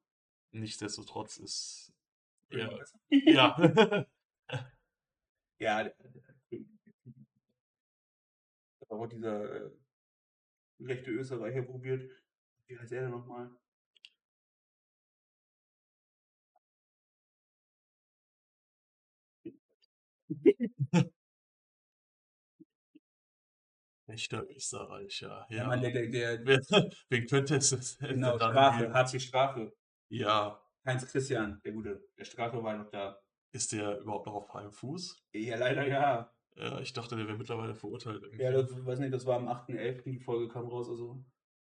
[0.52, 1.92] nichtsdestotrotz ist.
[2.52, 2.70] Ja.
[3.10, 4.06] ja.
[5.60, 5.94] Ja, das
[8.90, 9.72] auch dieser äh,
[10.80, 12.10] rechte Österreicher probiert.
[12.68, 13.50] Wie heißt er denn nochmal?
[24.08, 25.68] Echter Österreicher, Ja, ja.
[25.68, 26.62] Mann, der, der, der, Wer,
[27.10, 28.94] wen könnte es es genau, dann Strafe, geben?
[28.94, 29.74] HC Strafe.
[30.10, 30.62] Ja.
[30.86, 33.20] Heinz Christian, der gute, der Strafe war noch da.
[33.52, 35.22] Ist der überhaupt noch auf freiem Fuß?
[35.34, 36.34] Ja, leider ja.
[36.56, 38.24] Ja, ich dachte, der wäre mittlerweile verurteilt.
[38.24, 38.44] Irgendwie.
[38.44, 40.04] Ja, das, weiß nicht, das war am 8.11.
[40.04, 41.24] die Folge kam raus, also.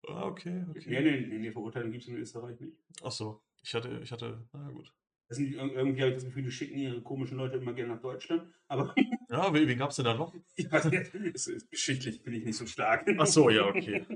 [0.06, 0.84] ah, okay, okay.
[0.86, 2.76] Nee, nee, nee, nee Verurteilung gibt es in Österreich nicht.
[3.02, 4.92] Ach so, ich hatte, ich hatte, na gut.
[5.28, 7.94] Das sind, ir- irgendwie habe ich das Gefühl, die schicken ihre komischen Leute immer gerne
[7.94, 8.52] nach Deutschland.
[8.68, 8.94] Aber
[9.30, 10.32] Ja, wen, gab es denn da noch?
[10.56, 13.08] nicht, es ist, geschichtlich bin ich nicht so stark.
[13.18, 14.06] Ach so, ja, okay.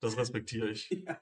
[0.00, 0.90] Das respektiere ich.
[0.90, 1.20] ja.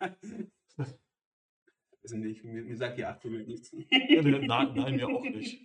[2.02, 3.72] Also nicht, mir, mir sagt die 18 nichts.
[3.90, 5.60] Ja, nein, nein, mir auch nicht.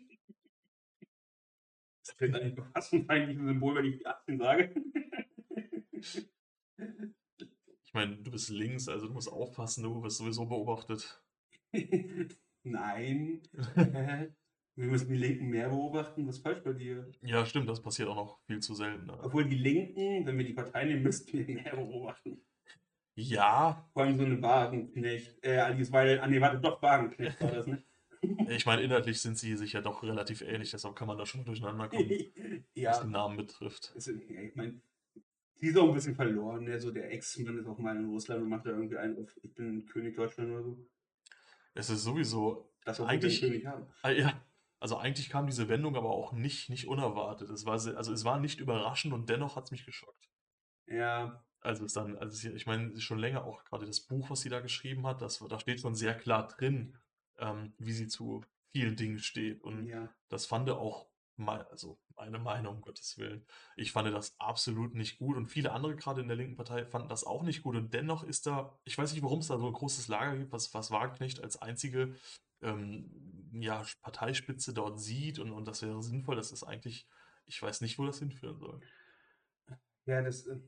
[2.06, 4.73] Das fällt eigentlich noch fast ein feindliches Symbol, wenn ich die 18 sage.
[7.86, 11.21] Ich meine, du bist links, also du musst aufpassen, du wirst sowieso beobachtet.
[12.63, 13.41] Nein.
[14.76, 16.26] Wir müssen die Linken mehr beobachten.
[16.28, 17.12] Was ist falsch bei dir?
[17.22, 19.10] Ja, stimmt, das passiert auch noch viel zu selten.
[19.10, 22.41] aber- Obwohl die Linken, wenn wir die Partei nehmen, müssten wir mehr beobachten.
[23.15, 23.89] Ja.
[23.91, 27.67] Vor allem so eine Wagenknecht, äh, Alice Weidel, ah nee, warte, doch, Wagenknecht war das,
[27.67, 27.84] ne?
[28.50, 31.43] Ich meine, inhaltlich sind sie sich ja doch relativ ähnlich, deshalb kann man da schon
[31.45, 33.93] durcheinander kommen, was ja, den Namen betrifft.
[33.95, 34.80] ist, ich meine,
[35.56, 36.80] sie ist auch ein bisschen verloren, ne?
[36.80, 39.54] So der Ex-Mann ist auch mal in Russland und macht da irgendwie einen auf, ich
[39.54, 40.78] bin König Deutschland oder so.
[41.80, 43.88] Es ist sowieso Das eigentlich, König haben.
[44.02, 44.42] ah, ja,
[44.80, 47.50] also eigentlich kam diese Wendung aber auch nicht, nicht unerwartet.
[47.50, 50.30] Es war, also es war nicht überraschend und dennoch hat es mich geschockt.
[50.88, 54.50] Ja, Also es dann, also ich meine, schon länger auch gerade das Buch, was sie
[54.50, 56.98] da geschrieben hat, das, da steht schon sehr klar drin,
[57.38, 59.62] ähm, wie sie zu vielen Dingen steht.
[59.62, 60.10] Und ja.
[60.30, 63.46] das fand er auch, mal, also meine Meinung, um Gottes Willen.
[63.78, 67.08] Ich fand das absolut nicht gut und viele andere gerade in der linken Partei fanden
[67.08, 67.76] das auch nicht gut.
[67.76, 70.52] Und dennoch ist da, ich weiß nicht, warum es da so ein großes Lager gibt,
[70.52, 72.16] was, was Wagenknecht als einzige
[72.62, 76.36] ähm, ja, Parteispitze dort sieht und, und das wäre sinnvoll.
[76.36, 77.08] Das ist eigentlich,
[77.46, 78.82] ich weiß nicht, wo das hinführen soll.
[80.06, 80.60] Ja, das, äh,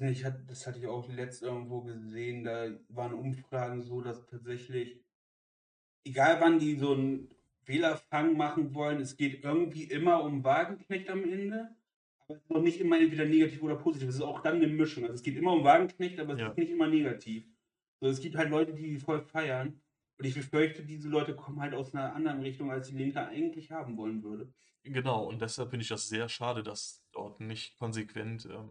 [0.00, 5.04] ich hat, das hatte ich auch letzt irgendwo gesehen, da waren Umfragen so, dass tatsächlich,
[6.04, 7.32] egal wann die so einen
[7.66, 11.74] Wählerfang machen wollen, es geht irgendwie immer um Wagenknecht am Ende,
[12.18, 14.66] aber es ist auch nicht immer entweder negativ oder positiv, es ist auch dann eine
[14.68, 15.04] Mischung.
[15.04, 16.48] Also es geht immer um Wagenknecht, aber es Ja.
[16.48, 17.44] ist nicht immer negativ.
[18.00, 19.80] So, es gibt halt Leute, die die voll feiern
[20.18, 23.70] und ich befürchte, diese Leute kommen halt aus einer anderen Richtung, als die Linke eigentlich
[23.70, 24.52] haben wollen würde.
[24.84, 28.70] Genau, und deshalb finde ich das sehr schade, dass dort nicht konsequent ähm,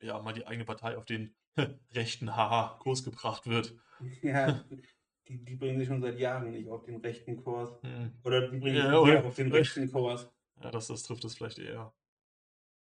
[0.00, 1.34] ja mal die eigene Partei auf den
[1.94, 3.76] rechten Haha-Kurs gebracht wird.
[4.22, 4.62] Ja,
[5.28, 7.70] die, die bringen sich schon seit Jahren nicht auf den rechten Kurs.
[7.82, 8.12] Hm.
[8.24, 10.30] Oder die bringen Ja, sich oder- auf den rechten Kurs.
[10.62, 11.92] Ja, das, das trifft es vielleicht eher.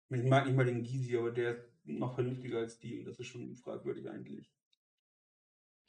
[0.10, 3.19] Ich mag nicht mal den Gysi, aber der ist noch vernünftiger als die und das
[3.19, 4.50] ist schon fragwürdig eigentlich.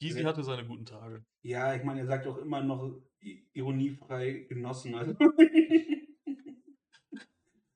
[0.01, 0.29] Gysi Ja.
[0.29, 1.25] hatte seine guten Tage.
[1.43, 3.01] Ja, ich meine, er sagt auch immer noch
[3.53, 4.95] ironiefrei genossen.
[4.95, 5.15] Also.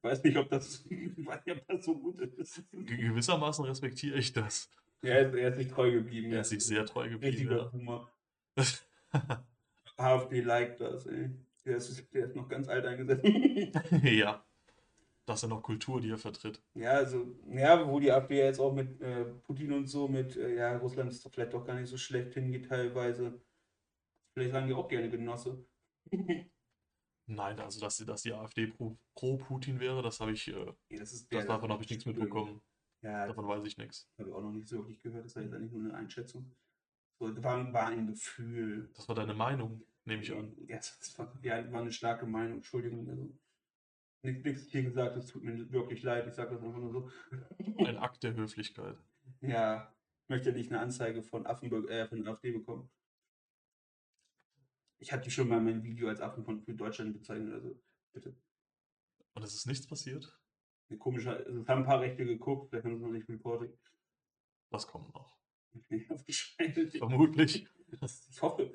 [0.03, 2.63] weiß nicht, ob das, nicht, ob das so gut ist.
[2.73, 4.69] Ge- Gewissermaßen respektiere ich das.
[5.03, 6.33] Ja, er ist, er ist sich treu geblieben.
[6.33, 7.25] Er ist sich sehr treu geblieben.
[7.37, 8.11] Richtiger Humor.
[9.97, 11.31] AfD liked das, ey.
[11.65, 13.25] Der ist, der ist noch ganz alt eingesetzt.
[14.03, 14.45] ja.
[15.27, 16.61] Das ist ja noch Kultur, die er vertritt.
[16.75, 20.37] Ja, also, ja, wo die AfD ja jetzt auch mit äh, Putin und so, mit,
[20.37, 23.41] äh, ja, Russland ist doch vielleicht doch gar nicht so schlecht hingeht teilweise.
[24.35, 25.65] Vielleicht sagen die auch gerne Genosse.
[27.27, 30.53] Nein, also dass, die- dass die AfD pro, pro Putin wäre, das habe ich, äh,
[30.91, 32.61] Ja, das ist das, davon habe ich nichts mitbekommen.
[33.03, 34.09] Ja, Davon weiß ich nichts.
[34.19, 35.25] habe ich auch noch nicht so wirklich gehört.
[35.25, 36.51] Das war jetzt eigentlich nur eine Einschätzung.
[37.19, 38.91] So, war, war ein Gefühl.
[38.95, 40.57] Das war deine Meinung, nehme ich an.
[40.67, 42.57] Ja, das war, ja, war eine starke Meinung.
[42.57, 43.09] Entschuldigung.
[43.09, 43.33] Also,
[44.23, 46.27] nichts, nichts hier gesagt, es tut mir wirklich leid.
[46.27, 47.11] Ich sage das einfach nur so.
[47.85, 48.97] Ein Akt der Höflichkeit.
[49.41, 49.95] Ja,
[50.25, 52.91] ich möchte nicht eine Anzeige von Affenburg, äh, von der AfD bekommen.
[54.99, 57.77] Ich hatte schon mal in meinem Video als Affen von für Deutschland bezeichnet, also
[58.13, 58.37] bitte.
[59.35, 60.39] Und es ist nichts passiert.
[60.89, 63.29] Eine komische, also es haben ein paar Rechte geguckt, vielleicht haben sie es noch nicht
[63.29, 63.77] reportet.
[64.71, 65.42] Das kommt noch.
[66.09, 66.99] Wahrscheinlich.
[66.99, 67.67] Vermutlich.
[68.31, 68.73] Ich hoffe,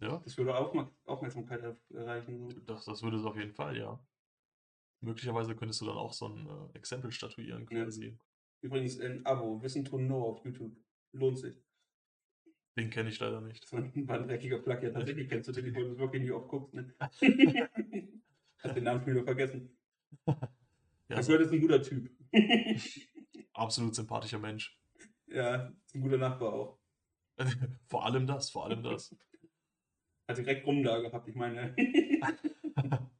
[0.00, 2.38] Ja, das würde Aufmerk Aufmerksamkeit erreichen.
[2.50, 2.60] So.
[2.60, 4.04] das, das würde es auf jeden Fall, ja.
[5.00, 7.84] Möglicherweise könntest du dann auch so ein äh, Exempel statuieren, Ja.
[7.84, 8.16] quasi.
[8.60, 10.76] Übrigens ein Abo, Wissen to Know auf YouTube.
[11.12, 11.60] Lohnt sich.
[12.76, 13.62] Den kenne ich leider nicht.
[13.64, 16.32] Das war ein, dreckiger Plug, ja tatsächlich kennst du den, ich wollte es wirklich nicht
[16.32, 16.94] oft guckst, ne?
[18.58, 19.76] Hast den Namen schon wieder vergessen.
[20.26, 22.08] Ja, Ich so, gehört, ist ein guter Typ.
[23.52, 24.78] absolut sympathischer Mensch.
[25.34, 26.78] Ja, ist ein guter Nachbar auch.
[27.88, 29.14] vor allem das, vor allem das.
[30.28, 31.74] Hat direkt rum da gehabt, ich meine.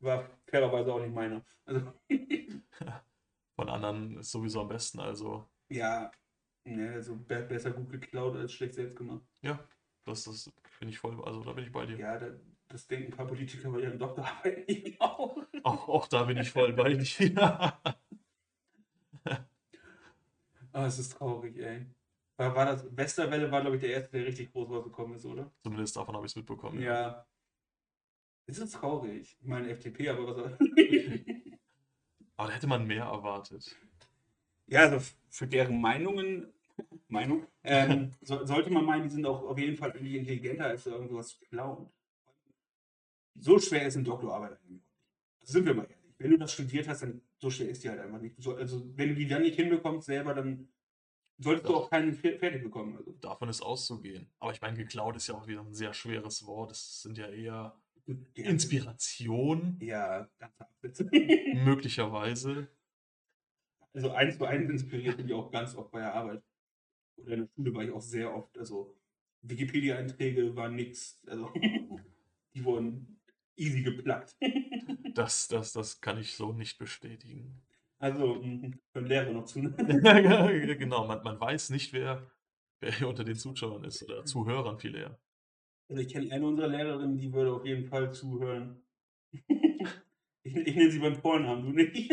[0.00, 1.44] War fairerweise auch nicht meiner.
[1.64, 1.92] Also,
[3.54, 6.10] Von anderen ist sowieso am besten, also ja,
[6.64, 9.22] ne, also be besser gut geklaut als schlecht selbst gemacht.
[9.42, 9.58] ja,
[10.04, 11.96] das, das bin ich voll, also da bin ich bei dir.
[11.98, 12.30] Ja, da,
[12.68, 15.36] das denken ein paar Politiker bei ihren Doktorarbeiten nicht auch.
[15.62, 17.78] Auch, auch da bin ich voll bei dir.
[20.72, 21.86] Ah, es ist traurig, ey.
[22.36, 25.52] War, war das, Westerwelle war, glaube ich, der erste, der richtig groß rausgekommen ist, oder?
[25.62, 26.80] Zumindest davon habe ich es mitbekommen.
[26.80, 27.26] Ja.
[28.46, 29.36] Es ist traurig.
[29.40, 30.58] Ich meine FDP, aber was.
[32.36, 33.76] Aber da hätte man mehr erwartet.
[34.66, 36.52] ja, also für deren Meinungen,
[37.08, 40.86] Meinung, ähm, so, sollte man meinen, die sind auch auf jeden Fall irgendwie intelligenter als
[40.86, 41.88] irgendwas zu klauen.
[43.34, 44.70] So schwer ist eine Doktorarbeit eigentlich.
[44.70, 44.86] nicht.
[45.40, 46.14] Also sind wir mal ehrlich.
[46.18, 48.36] Wenn du das studiert hast, dann so schwer ist die halt einfach nicht.
[48.40, 50.68] So, also wenn du die dann nicht hinbekommst selber, dann
[51.38, 51.84] solltest du Doch.
[51.86, 52.96] auch keinen fer- fertig bekommen.
[52.96, 54.30] Also, Davon ist auszugehen.
[54.38, 56.70] Aber ich meine, geklaut ist ja auch wieder ein sehr schweres Wort.
[56.70, 57.76] Das sind ja eher
[58.06, 60.30] die- Inspiration, Ja,
[60.80, 61.00] ganz
[61.54, 62.68] möglicherweise.
[63.92, 66.42] Also eins zu eins inspiriert bin ich auch ganz oft bei der Arbeit.
[67.16, 68.56] Oder in der Schule war ich auch sehr oft.
[68.56, 68.96] Also
[69.42, 71.20] Wikipedia-Einträge waren nix.
[71.26, 71.52] Also
[72.54, 73.20] die wurden
[73.56, 74.36] easy geplackt.
[75.14, 77.62] Das, das, das kann ich so nicht bestätigen.
[77.98, 78.40] Also,
[78.92, 79.74] können Lehrer noch zuhören.
[80.78, 82.30] Genau, man man weiß nicht, wer
[82.80, 85.18] wer hier unter den Zuschauern ist oder Zuhörern viel eher.
[85.88, 88.82] Also, ich kenne eine unserer Lehrerinnen, die würde auf jeden Fall zuhören.
[90.44, 92.10] Ich ich nenne sie beim Vornamen, du nicht.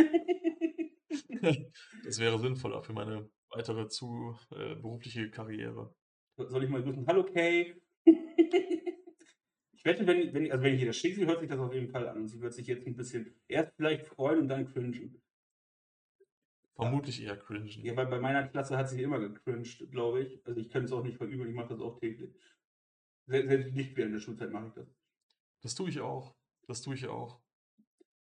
[2.03, 5.95] Das wäre sinnvoller für meine weitere zu äh, berufliche Karriere.
[6.37, 7.05] soll ich mal grüßen?
[7.07, 7.75] „Hallo Kay.“
[9.79, 11.73] Ich wette, wenn wenn also, wenn ich ihr das schicke, sie hört sich das auf
[11.73, 12.27] jeden Fall an.
[12.27, 15.21] Sie wird sich jetzt 'n bisschen erst vielleicht freuen und dann cringen.
[16.75, 17.67] Vermutlich eher cringen.
[17.83, 20.45] Ja, weil bei meiner Klasse hat sie immer gecringed, glaube ich.
[20.45, 22.35] Also, ich könnte es auch nicht verübeln, ich mache das auch täglich.
[23.27, 24.95] Se selbst nicht während der Schulzeit mache ich das.
[25.63, 26.35] Das tue ich auch.
[26.67, 27.41] Das tue ich auch.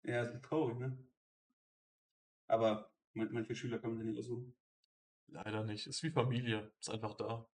[0.05, 1.07] Ja, ist traurig, ne?
[2.51, 4.57] Aber man manche Schüler kann man nicht aussuchen.
[5.29, 5.87] Leider nicht.
[5.87, 7.49] Ist wie Familie, ist einfach da.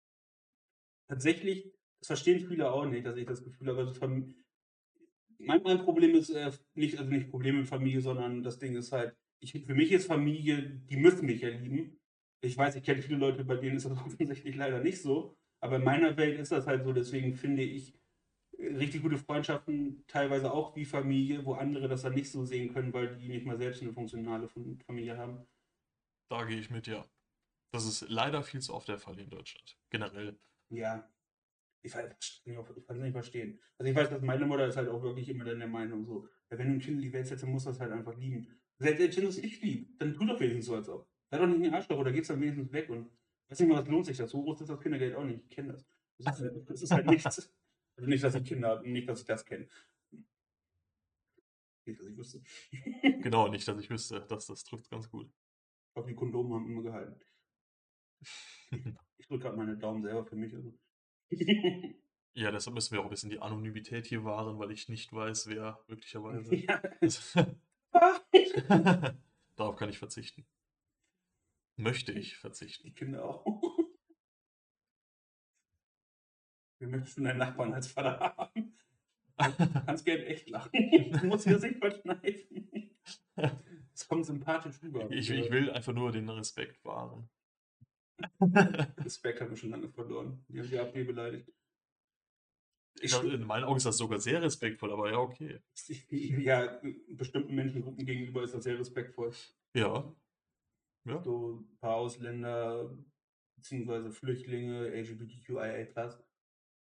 [1.09, 3.93] Tatsächlich, das verstehen viele auch nicht, dass ich das Gefühl habe, also
[5.39, 8.91] mein mein Problem ist, äh, nicht also, nicht Problem mit Familie, sondern das Ding ist
[8.91, 11.97] halt, ich für mich ist Familie die müssen mich ja lieben.
[12.41, 15.77] Ich weiß, ich kenne viele Leute, bei denen ist das offensichtlich leider nicht so, aber
[15.77, 17.95] in meiner Welt ist das halt so, deswegen finde ich,
[18.57, 22.73] äh, richtig gute Freundschaften teilweise auch wie Familie, wo andere das dann nicht so sehen
[22.73, 25.47] können, weil die nicht mal selbst 'ne funktionale Fam Familie haben.
[26.31, 27.05] Da gehe ich mit, ja.
[27.71, 30.39] Das ist leider viel zu oft der Fall in Deutschland, generell.
[30.69, 31.09] Ja.
[31.81, 32.11] Ich weiß
[32.45, 33.59] ich kann's nicht verstehen.
[33.77, 36.27] Also, ich weiß, dass meine Mutter ist halt auch wirklich immer dann der Meinung so:
[36.51, 38.17] „Ja, wenn du 'n Kind in die Welt setzt, dann musst du das halt einfach
[38.17, 38.47] lieben.“
[38.79, 41.07] Selbst wenn du es nicht liebst, dann tu doch wenigstens so, als ob.
[41.31, 43.11] Sei doch nicht 'n Arschloch oder gib's dann wenigstens weg und
[43.49, 44.29] weiß nicht mal, was lohnt sich das?
[44.31, 45.43] So groß ist das Kindergeld auch nicht.
[45.43, 45.85] Ich kenne das.
[46.17, 47.53] Das ist halt das ist halt nichts.
[47.97, 49.67] Also, nicht, dass ich Kinder habe, nicht, dass ich das kenne.
[51.85, 52.41] Nicht, dass ich wüsste.
[53.21, 54.25] Genau, nicht, dass ich wüsste.
[54.27, 55.31] Das das trifft's ganz gut.
[55.91, 57.19] Ich hoffe, die Kondome haben immer gehalten.
[59.17, 60.73] Ich drücke grad meine Daumen selber für mich, also.
[62.35, 65.47] Ja, deshalb müssen wir auch 'n bisschen die Anonymität hier wahren, weil ich nicht weiß,
[65.47, 66.81] wer möglicherweise Ja.
[69.55, 70.45] Darauf kann ich verzichten.
[71.79, 72.93] Möchte ich verzichten.
[76.81, 78.73] Wen möchtest du deinen Nachbarn als Vater haben?
[79.37, 80.71] Du kannst gern echt lachen.
[81.11, 82.69] Du musst dir das nicht verkneifen.
[83.93, 85.09] Es kommt sympathisch rüber.
[85.11, 87.29] Ich ich will einfach nur den Respekt wahren.
[89.03, 90.43] Respekt haben wir schon lange verloren.
[90.47, 91.51] Die haben die AfD beleidigt.
[93.01, 95.59] Ich glaube, in meinen Augen ist das sogar sehr respektvoll, aber ja, okay.
[96.11, 99.31] Ja, bestimmten Menschengruppen gegenüber ist das sehr respektvoll.
[99.73, 100.13] Ja.
[101.05, 101.21] Ja.
[101.23, 102.97] So 'n paar Ausländer
[103.55, 106.19] beziehungsweise Flüchtlinge, LGBTQIA+.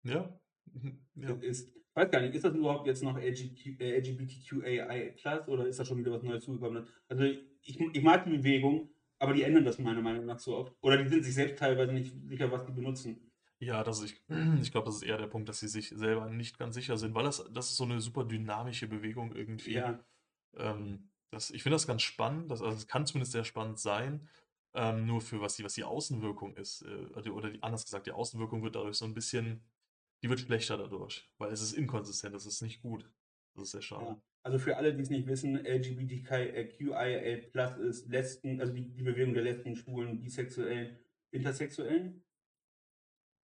[0.05, 0.41] Ja.
[0.73, 0.99] Mhm.
[1.17, 1.31] Ja.
[1.41, 5.15] Ist weiß gar nicht, ist das überhaupt jetzt noch LGQ äh, LGBTQAI+
[5.47, 6.87] oder ist da schon wieder was Neues zugekommen?
[7.09, 8.91] Also, ich ich mag die Bewegung,
[9.25, 10.77] aber die ändern das meiner Meinung nach so oft.
[10.83, 13.31] Oder die sind sich selbst teilweise nicht sicher, was die benutzen.
[13.61, 14.23] Ja, das ich
[14.61, 17.15] ich glaube, das ist eher der Punkt, dass sie sich selber nicht ganz sicher sind,
[17.15, 19.87] weil das das ist so 'ne super dynamische Bewegung irgendwie.
[19.87, 20.05] Ja.
[20.57, 22.51] Ähm, das ich finde das ganz spannend.
[22.51, 24.29] Das also, es kann zumindest sehr spannend sein.
[24.75, 28.07] Ähm, nur für was die was die Außenwirkung ist, äh, oder oder die anders gesagt,
[28.07, 29.65] die Außenwirkung wird dadurch so 'n bisschen
[30.23, 33.13] die wird schlechter dadurch, weil es ist inkonsistent, das ist nicht gut.
[33.55, 34.09] Das ist sehr schade.
[34.09, 34.21] Ja.
[34.45, 39.33] Also, für alle, die's nicht wissen, LGBTQI äh, QIA+ ist Lesben also, die die Bewegung
[39.33, 40.99] der Lesben, Schwulen, Bisexuellen,
[41.31, 42.23] Intersexuellen?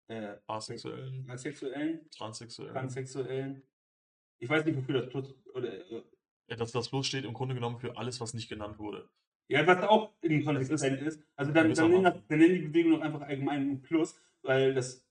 [0.09, 1.29] Äh, Asexuellen.
[1.31, 2.73] Asexuellen, Transsexuellen.
[2.75, 3.63] Transsexuellen.
[4.41, 6.03] Ich weiß nicht, wofür das Plus oder, äh
[6.49, 9.09] Ja, das das Plus steht im Grunde genommen für alles, was nicht genannt wurde.
[9.49, 11.23] Ja, was auch inkonsistent ist.
[11.35, 12.25] Also, dann dann nenn das Gewissermaßen.
[12.29, 15.10] dann nenn die Bewegung doch einfach allgemein Plus, weil das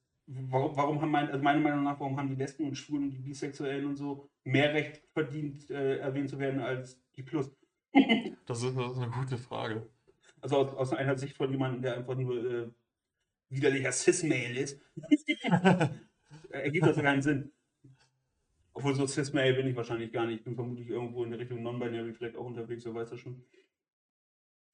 [0.52, 3.12] warum warum haben mein also, meiner Meinung nach, warum haben die Lesben und Schwulen und
[3.12, 7.52] die Bisexuellen und so mehr Recht verdient, äh, erwähnt zu werden als die Plus?
[8.48, 9.90] Das ist das ist 'ne gute Frage.
[10.42, 12.72] Also, aus aus einer Sicht von jemandem, der einfach nur, äh,
[13.50, 14.82] widerlicher Cis-Male ist,
[16.52, 17.52] ergibt das keinen Sinn.
[18.76, 20.40] Obwohl, so Cis-Male bin ich wahrscheinlich gar nicht.
[20.40, 23.44] Ich bin vermutlich irgendwo in der Richtung Non-Binary vielleicht auch unterwegs, wer weiß das schon.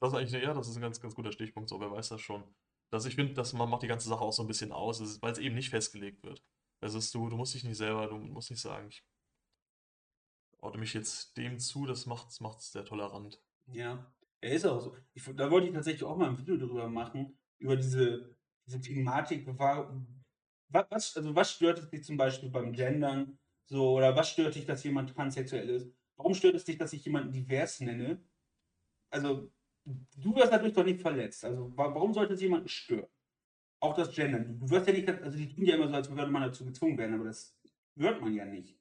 [0.02, 2.22] Das ist eigentlich ja, das ist 'n ganz ganz guter Stichpunkt, so, wer weiß das
[2.22, 2.44] schon.
[2.96, 5.12] Also, ich finde, das ma macht die ganze Sache auch so 'n bisschen aus, es
[5.12, 6.44] ist weil's eben nicht festgelegt wird.
[6.82, 9.02] Es ist du du musst dich nicht selber du musst nicht sagen: „Ich
[10.64, 13.40] ordne mich jetzt dem zu“, das macht's macht's sehr tolerant.
[13.68, 14.96] Ja, er ist auch so.
[15.14, 18.36] Ich da wollte ich tatsächlich auch mal 'n Video drüber machen, über diese
[18.68, 19.46] diese Thematik.
[19.48, 19.92] Wa
[20.70, 24.56] wa was also, was stört es dich zum Beispiel beim Gendern so oder was stört
[24.56, 25.92] dich, dass jemand transsexuell ist?
[26.18, 28.24] Warum stört es dich, dass ich jemanden divers nenne?
[29.12, 29.52] Also,
[29.86, 31.46] du wirst dadurch doch nicht verletzt.
[31.46, 33.08] Also, wa warum sollte es jemanden stören?
[33.80, 34.60] Auch das Gendern.
[34.60, 36.98] Du wirst ja nicht also, die tun ja immer so, als würde man dazu gezwungen
[36.98, 37.56] werden, aber das
[37.96, 38.78] wird man ja nicht.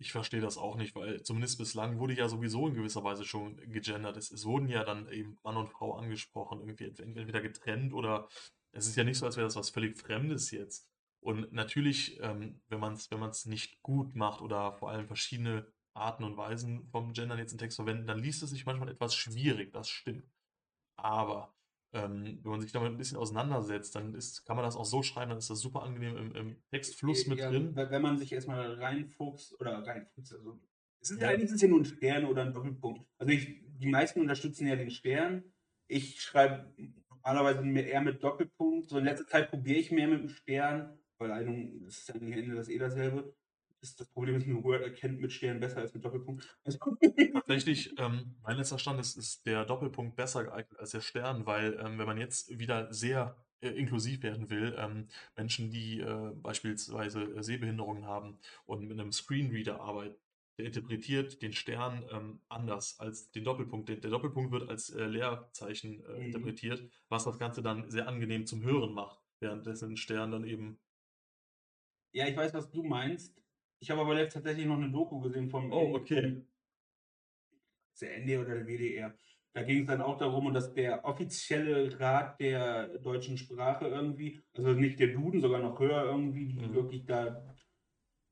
[0.00, 3.56] Ich verstehe das auch nicht, weil zumindest bislang wurde ja sowieso in gewisser Weise schon
[3.56, 4.16] gegendert.
[4.16, 8.28] Es es wurden ja dann eben Mann und Frau angesprochen, irgendwie ent entweder getrennt oder
[8.72, 10.88] es ist ja nicht so, als wäre das was völlig Fremdes jetzt.
[11.20, 15.66] Und natürlich, ähm, wenn man's wenn man's nicht gut macht oder vor allem verschiedene
[15.98, 19.14] Arten und Weisen vom Gendern jetzt im Text verwenden, dann liest es sich manchmal etwas
[19.14, 20.24] schwierig, das stimmt.
[20.96, 21.54] Aber
[21.92, 25.02] ähm, wenn man sich damit ein bisschen auseinandersetzt, dann ist, kann man das auch so
[25.02, 27.74] schreiben, dann ist das super angenehm im, im Textfluss mit Ja, drin.
[27.74, 30.60] Wenn man sich erstmal reinfuchst oder reinfuchst, also
[31.00, 33.06] es ist ja eigentlich ist es ja nur ein Stern oder ein Doppelpunkt.
[33.18, 35.44] Also ich, die meisten unterstützen ja den Stern.
[35.86, 36.74] Ich schreibe
[37.08, 38.88] normalerweise eher mit Doppelpunkt.
[38.88, 42.32] So in letzter Zeit probiere ich mehr mit dem Stern, weil eigentlich ist ja am
[42.32, 43.34] Ende das eh dasselbe.
[43.80, 46.58] Das, das Problem ist nur, Word erkennt mit Stern besser als mit Doppelpunkt.
[46.64, 46.78] Also,
[47.46, 51.78] Tatsächlich, ähm, mein letzter Stand ist, ist der Doppelpunkt besser geeignet als der Stern, weil
[51.80, 57.22] ähm, wenn man jetzt wieder sehr äh, inklusiv werden will, ähm, Menschen, die äh, beispielsweise
[57.22, 60.16] äh, Sehbehinderungen haben und mit einem Screenreader arbeiten,
[60.58, 63.88] der interpretiert den Stern ähm, anders als den Doppelpunkt.
[63.88, 66.24] Der, der Doppelpunkt wird als äh, Leerzeichen äh, Mhm.
[66.26, 70.78] interpretiert, was das Ganze dann sehr angenehm zum Hören macht, währenddessen ein Stern dann eben.
[72.12, 73.40] ja, ich weiß, was du meinst.
[73.80, 76.42] Ich habe aber letzt tatsächlich noch eine Doku gesehen vom, Oh, okay.
[78.00, 79.14] der ND oder der WDR.
[79.54, 84.72] Da ging es dann auch darum, dass der offizielle Rat der deutschen Sprache irgendwie, also
[84.72, 86.74] nicht der Duden, sogar noch höher irgendwie, die Mhm.
[86.74, 87.42] wirklich da,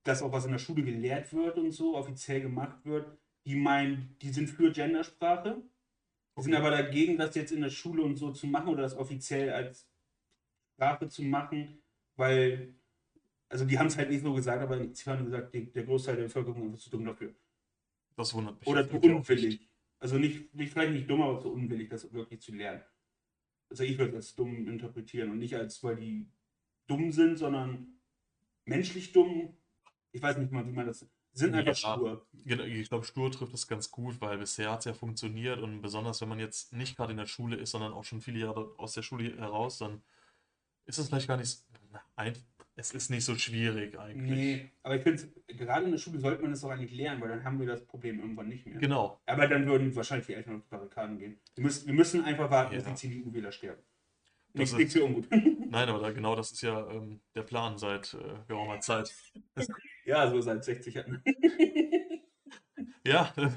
[0.04, 4.16] das auch was in der Schule gelehrt wird und so, offiziell gemacht wird, die meinen,
[4.22, 5.62] die sind für Gendersprache,
[6.36, 6.62] die sind Okay.
[6.64, 9.88] aber dagegen, das jetzt in der Schule und so zu machen oder das offiziell als
[10.74, 11.82] Sprache zu machen,
[12.16, 12.75] weil,
[13.48, 16.16] also die haben es halt nicht so gesagt, aber sie haben gesagt, die, der Großteil
[16.16, 17.34] der Bevölkerung ist einfach zu dumm dafür.
[18.16, 18.68] Das wundert mich.
[18.68, 19.14] Oder zu auch nicht.
[19.14, 19.68] unwillig.
[19.98, 22.82] Also nicht, nicht, vielleicht nicht dumm, aber zu unwillig, das wirklich zu lernen.
[23.70, 26.28] Also ich würde es als dumm interpretieren und nicht als, weil die
[26.86, 27.98] dumm sind, sondern
[28.64, 29.56] menschlich dumm.
[30.12, 31.06] Ich weiß nicht mal, wie man das.
[31.32, 31.94] Sind einfach Ja.
[31.94, 32.26] stur.
[32.44, 35.82] Genau, Ich glaube, stur trifft es ganz gut, weil bisher hat es ja funktioniert und
[35.82, 38.74] besonders wenn man jetzt nicht gerade in der Schule ist, sondern auch schon viele Jahre
[38.78, 40.02] aus der Schule heraus, dann
[40.86, 41.62] ist es vielleicht gar nicht,
[42.14, 42.34] ein,
[42.78, 44.30] es ist nicht so schwierig eigentlich.
[44.30, 47.30] Nee, aber ich finde, gerade in der Schule sollte man es doch eigentlich lernen, weil
[47.30, 48.78] dann haben wir das Problem irgendwann nicht mehr.
[48.78, 51.40] Genau, Aber dann würden wahrscheinlich die Eltern auf die Barrikaden gehen.
[51.54, 52.90] Wir müssen, wir müssen einfach warten, bis Ja.
[52.90, 53.82] die CDU-Wähler sterben.
[54.52, 55.26] Das Nichts, ist- nichts für ungut.
[55.70, 59.14] nein, aber da, genau das ist ja ähm, der Plan seit äh, geraumer Zeit.
[60.04, 61.22] ja, so seit 60 Jahren.
[63.06, 63.54] Ja, Le-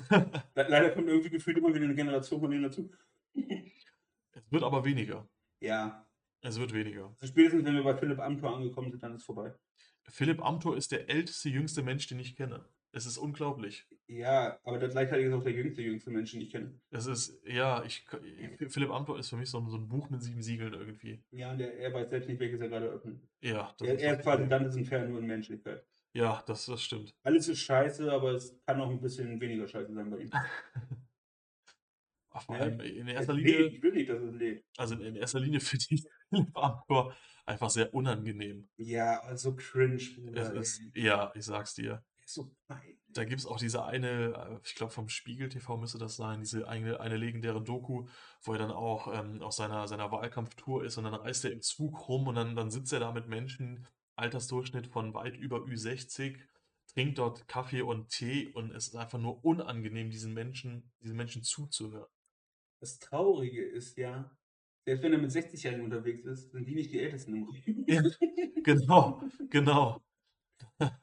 [0.55, 2.91] Leider kommt irgendwie gefühlt immer wieder eine Generation von denen dazu.
[3.33, 5.27] es wird aber weniger.
[5.59, 6.07] Ja,
[6.41, 7.05] Es wird weniger.
[7.19, 9.53] also spätestens wenn wir bei Philipp Amthor angekommen sind, dann ist vorbei.
[10.07, 12.65] Philipp Amthor ist der älteste, jüngste Mensch, den ich kenne.
[12.91, 13.85] Es ist unglaublich.
[14.07, 16.79] Ja, aber das gleichzeitig ist auch der jüngste, jüngste Mensch, den ich kenne.
[16.89, 18.03] Es ist, ja, ich,
[18.69, 21.21] Philipp Amthor ist für mich so, ein- so ein Buch mit sieben Siegeln irgendwie.
[21.31, 23.21] Ja, und der, er weiß selbst nicht, welches er gerade öffnet.
[23.41, 25.85] Ja, das Er, ist er das ist quasi dann ist ein nur in Menschlichkeit.
[26.13, 27.13] Ja, das, das stimmt.
[27.21, 30.31] Alles ist scheiße, aber es kann auch ein bisschen weniger scheiße sein bei ihm.
[32.39, 34.65] Ach, vor Ja, allem in erster Linie, ich will nicht, dass es lebt.
[34.77, 38.67] also in erster Linie finde ich Philipp Amthor einfach sehr unangenehm.
[38.77, 39.97] Ja, also cringe,
[40.33, 42.03] Es ist, ja, ich sag's dir.
[42.25, 42.51] So.
[43.11, 46.41] Da gibt es auch diese eine, äh, ich glaube vom Spiegel TV müsste das sein,
[46.41, 48.05] diese eine, eine legendäre Doku,
[48.43, 51.61] wo er dann auch ähm, auf seiner, seiner Wahlkampftour ist und dann reist er im
[51.61, 56.37] Zug rum und dann, dann sitzt er da mit Menschen, Altersdurchschnitt von weit über Ü60,
[56.93, 61.41] trinkt dort Kaffee und Tee und es ist einfach nur unangenehm, diesen Menschen, diesen Menschen
[61.41, 62.09] zuzuhören.
[62.81, 64.35] Das Traurige ist ja,
[64.85, 67.85] selbst wenn er mit 60-Jährigen unterwegs ist, sind die nicht die Ältesten im Raum.
[67.87, 68.01] Ja.
[68.63, 70.01] Genau, genau.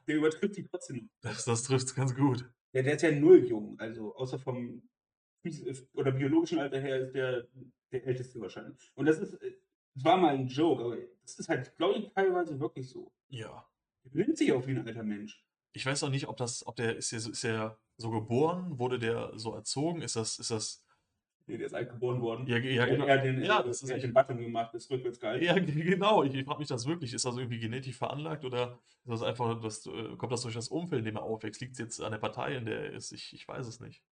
[0.07, 1.09] Der übertrifft die trotzdem.
[1.21, 2.49] Das, das trifft ganz gut.
[2.73, 4.87] Ja, der ist ja null jung, also außer vom
[5.43, 7.47] phys- oder biologischen Alter her ist der
[7.91, 8.91] der Älteste wahrscheinlich.
[8.95, 9.53] Und das ist, äh,
[9.95, 13.13] das war mal ein Joke, aber das ist halt, glaube ich, teilweise wirklich so.
[13.29, 13.65] Ja.
[14.03, 15.43] Der benimmt sich auch wie ein alter Mensch.
[15.73, 18.77] Ich weiß auch nicht, ob das, ob der, ist der, so- ist der so geboren,
[18.77, 20.01] wurde der so erzogen?
[20.01, 20.85] Ist das, ist das,
[21.49, 22.45] Nee, der ist alt geboren worden.
[22.45, 23.05] ja, ja, genau.
[23.05, 25.45] er hat den, Ja, das ist den Button gemacht, ist rückwärts gehalten.
[25.45, 26.23] Ja, genau.
[26.23, 27.13] Ich, ich frage mich das wirklich.
[27.13, 30.67] Ist das irgendwie genetisch veranlagt oder ist das einfach, das, äh, kommt das durch das
[30.67, 31.61] Umfeld, in dem er aufwächst?
[31.61, 33.13] Liegt es jetzt an der Partei, in der er ist?
[33.13, 34.03] Ich, ich weiß es nicht.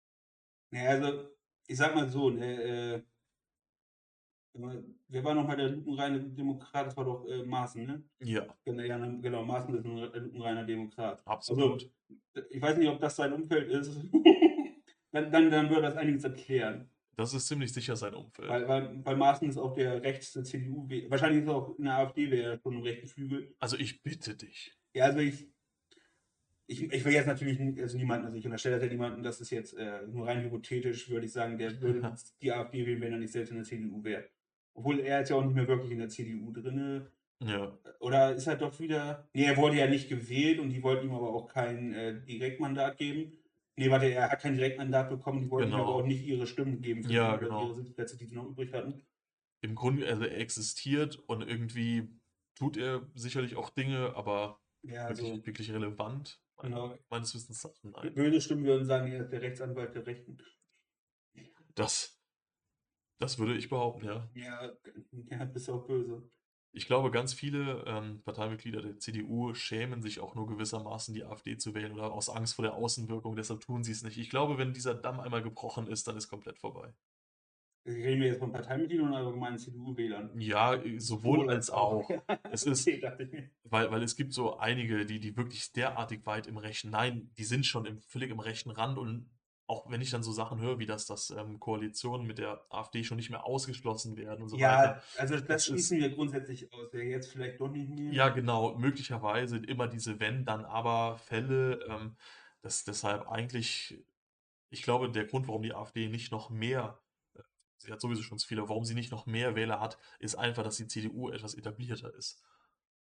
[0.71, 1.29] Naja, also,
[1.67, 3.01] ich sag mal so, ne, äh,
[5.09, 6.87] wer war nochmal der lupenreine Demokrat?
[6.87, 8.03] Das war doch äh, Maaßen, ne?
[8.23, 11.21] Ja, Genau, ja, genau, Maaßen ist ein re- lupenreiner Demokrat.
[11.27, 11.91] absolut.
[12.49, 13.91] Ich weiß nicht, ob das sein Umfeld ist.
[15.11, 16.89] dann, dann, dann würde das einiges erklären.
[17.15, 18.49] Das ist ziemlich sicher sein Umfeld.
[18.49, 20.87] Weil, weil, weil Maaßen ist auch der rechtste CDU.
[21.09, 23.55] Wahrscheinlich ist auch in der AfD wäre er schon im rechten Flügel.
[23.59, 24.77] Also ich bitte dich.
[24.93, 25.47] Ja, also ich,
[26.67, 29.73] ich, ich will jetzt natürlich also niemanden, also ich unterstelle ja niemanden, das ist jetzt
[29.77, 33.31] äh, nur rein hypothetisch, würde ich sagen, der würde die AfD wählen, wenn er nicht
[33.31, 34.25] selbst in der CDU wäre.
[34.73, 37.07] Obwohl er ist ja auch nicht mehr wirklich in der CDU drin.
[37.39, 39.27] Ja, Oder ist er doch wieder.
[39.33, 42.97] Nee, er wurde ja nicht gewählt und die wollten ihm aber auch kein äh, Direktmandat
[42.97, 43.33] geben.
[43.77, 45.83] Nee, warte, er hat kein Direktmandat bekommen, die wollten Genau.
[45.83, 47.65] aber auch nicht ihre Stimmen geben für Ja, die, genau.
[47.65, 49.05] ihre Sitzplätze, die sie noch übrig hatten.
[49.61, 52.07] im Grunde, also er existiert und irgendwie
[52.55, 55.23] tut er sicherlich auch Dinge, aber Ja, also.
[55.23, 56.39] wirklich, wirklich relevant.
[56.61, 56.95] Genau.
[57.09, 57.67] Meines Wissens.
[57.83, 58.13] Nein.
[58.13, 60.37] Böse Stimmen würden sagen, er ist der Rechtsanwalt der Rechten.
[61.73, 62.21] Das,
[63.19, 64.29] das würde ich behaupten, ja.
[64.35, 64.71] Ja,
[65.31, 66.29] ja, bist auch böse.
[66.75, 71.57] Ich glaube, ganz viele ähm, Parteimitglieder der CDU schämen sich auch nur gewissermaßen, die AfD
[71.57, 74.17] zu wählen oder aus Angst vor der Außenwirkung, deshalb tun sie es nicht.
[74.17, 76.93] Ich glaube, wenn dieser Damm einmal gebrochen ist, dann ist komplett vorbei.
[77.87, 80.31] Reden wir jetzt von Parteimitgliedern oder allgemeinen CDU-Wählern?
[80.37, 82.09] Ja, sowohl als auch.
[82.51, 82.87] Es ist,
[83.63, 87.45] weil, weil es gibt so einige, die, die wirklich derartig weit im rechten, nein, die
[87.45, 89.29] sind schon im, völlig im rechten Rand und
[89.67, 93.03] auch wenn ich dann so Sachen höre, wie das, dass ähm, Koalitionen mit der AfD
[93.03, 95.03] schon nicht mehr ausgeschlossen werden und so Ja, weiter.
[95.17, 96.89] also das Das ist- schließen wir grundsätzlich aus.
[96.91, 98.13] Wer jetzt vielleicht doch nicht mehr.
[98.13, 101.79] Ja, genau, möglicherweise immer diese Wenn, dann aber Fälle.
[101.89, 102.15] Ähm,
[102.61, 104.03] das deshalb eigentlich,
[104.69, 106.99] ich glaube, der Grund, warum die AfD nicht noch mehr,
[107.35, 107.41] äh,
[107.77, 110.63] sie hat sowieso schon zu viele, warum sie nicht noch mehr Wähler hat, ist einfach,
[110.63, 112.43] dass die CDU etwas etablierter ist.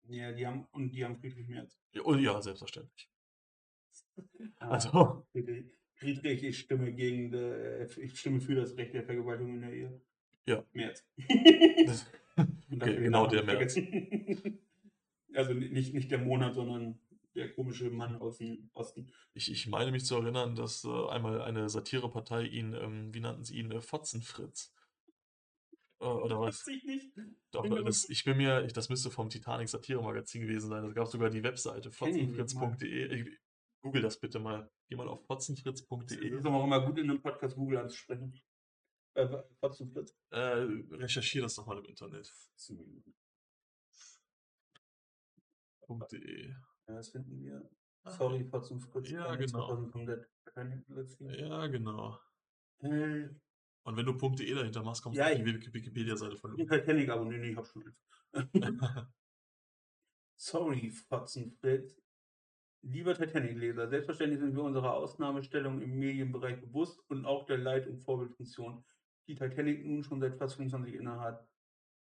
[0.09, 1.79] Ja, die haben, und die haben Friedrich Merz.
[1.93, 3.11] Ja, und ja, selbstverständlich.
[4.59, 5.67] Ah, Also, Friedrich,
[6.05, 10.01] Friedrich, ich stimme gegen, äh, ich stimme für das Recht der Vergewaltigung in der Ehe.
[10.47, 10.65] Ja.
[11.87, 14.61] Das, Und Okay, genau der vergessen.
[15.37, 17.01] Also nicht, nicht der Monat, sondern
[17.35, 19.11] der komische Mann aus dem Osten.
[19.33, 23.43] ich, ich meine mich zu erinnern, dass äh, einmal eine Satirepartei ihn, ähm, wie nannten
[23.43, 24.73] sie ihn, äh, Fotzenfritz.
[25.99, 26.65] Äh, oder was?
[26.69, 27.11] Ich nicht.
[27.51, 30.85] Doch, Bin mir das, ich bin mir, ich, das müsste vom Titanic Satire-Magazin gewesen sein.
[30.85, 33.27] Es gab sogar die Webseite fotzenfritz.de.
[33.85, 34.71] Ich- Google das bitte mal.
[34.89, 36.39] Geh mal auf Es fotzenfritz.de.
[36.39, 38.33] ist aber auch immer gut, in einem Podcast Google anzusprechen.
[39.15, 39.29] Äh,
[39.61, 40.17] Fotzen Fritz.
[40.31, 40.39] Äh,
[40.91, 42.33] recherchiere das doch mal im Internet.
[46.11, 46.49] .de.
[46.89, 47.71] Ja, das finden wir.
[48.05, 49.11] Ah, Sorry, Fotzen Fritz.
[49.11, 49.67] Ja, genau.
[49.69, 50.31] 2000 komplett.
[50.47, 51.29] Keine letzten.
[51.31, 52.19] Ja, genau.
[52.79, 53.29] Äh,
[53.87, 56.57] Und wenn du .de dahinter machst, kommst Ja, du auf die ich- Wiki- Wikipedia-Seite von
[56.57, 57.95] die Titanic abonnieren, nee, ich hab schon.
[60.37, 62.01] Sorry, Fotzen Fritz.
[62.85, 67.99] Lieber Titanic-Leser, selbstverständlich sind wir unserer Ausnahmestellung im Medienbereich bewusst und auch der Leit- und
[67.99, 68.85] Vorbildfunktion,
[69.27, 71.47] die Titanic nun schon seit fast 25 innehat.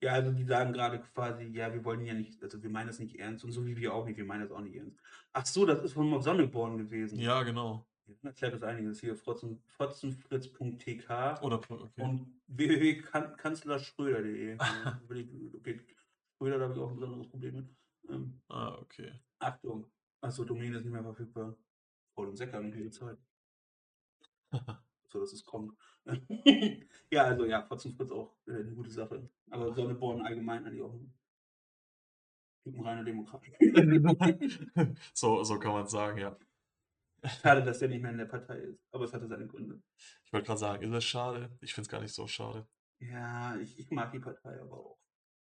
[0.01, 2.99] Ja, also die sagen gerade quasi, ja, wir wollen ja nicht, also wir meinen das
[2.99, 4.99] nicht ernst und so wie wir auch nicht, wir meinen das auch nicht ernst.
[5.31, 7.19] Ach so, das ist von Sonneborn gewesen.
[7.19, 7.85] ja, genau.
[8.05, 12.01] Jetzt erklärt das einiges hier, fotzen, fotzenfritz.tk Oder, okay.
[12.01, 14.57] und www.kanzlerschröder.de.
[15.55, 15.79] Okay,
[16.37, 17.69] Schröder, da habe ich auch ein besonderes Problem mit.
[18.09, 19.13] Ähm, ah, okay.
[19.39, 19.85] Achtung,
[20.23, 21.55] achso, Domain ist nicht mehr verfügbar.
[22.15, 23.17] Und Säcker haben nicht mehr Zeit.
[25.09, 25.77] So, dass es kommt.
[27.11, 29.29] ja, also ja, Fotzenfritz auch äh, eine gute Sache.
[29.51, 31.13] Aber Sonneborn allgemein eigentlich auch ein,
[32.65, 33.43] ein reiner Demokrat.
[35.13, 36.35] so, so kann man sagen, ja.
[37.43, 38.83] Schade, dass der nicht mehr in der Partei ist.
[38.91, 39.83] Aber es hatte seine Gründe.
[40.25, 41.55] Ich wollte gerade sagen, ist das schade?
[41.61, 42.65] Ich finde es gar nicht so schade.
[42.97, 44.99] Ja, ich, ich mag die Partei aber auch.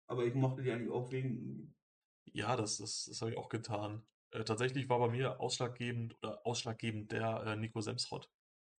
[0.07, 1.74] Aber ich mochte die eigentlich auch wegen.
[2.33, 4.03] Ja, das, das, das habe ich auch getan.
[4.31, 8.31] Äh, tatsächlich war bei mir ausschlaggebend oder ausschlaggebend der äh, Nico Semsrott.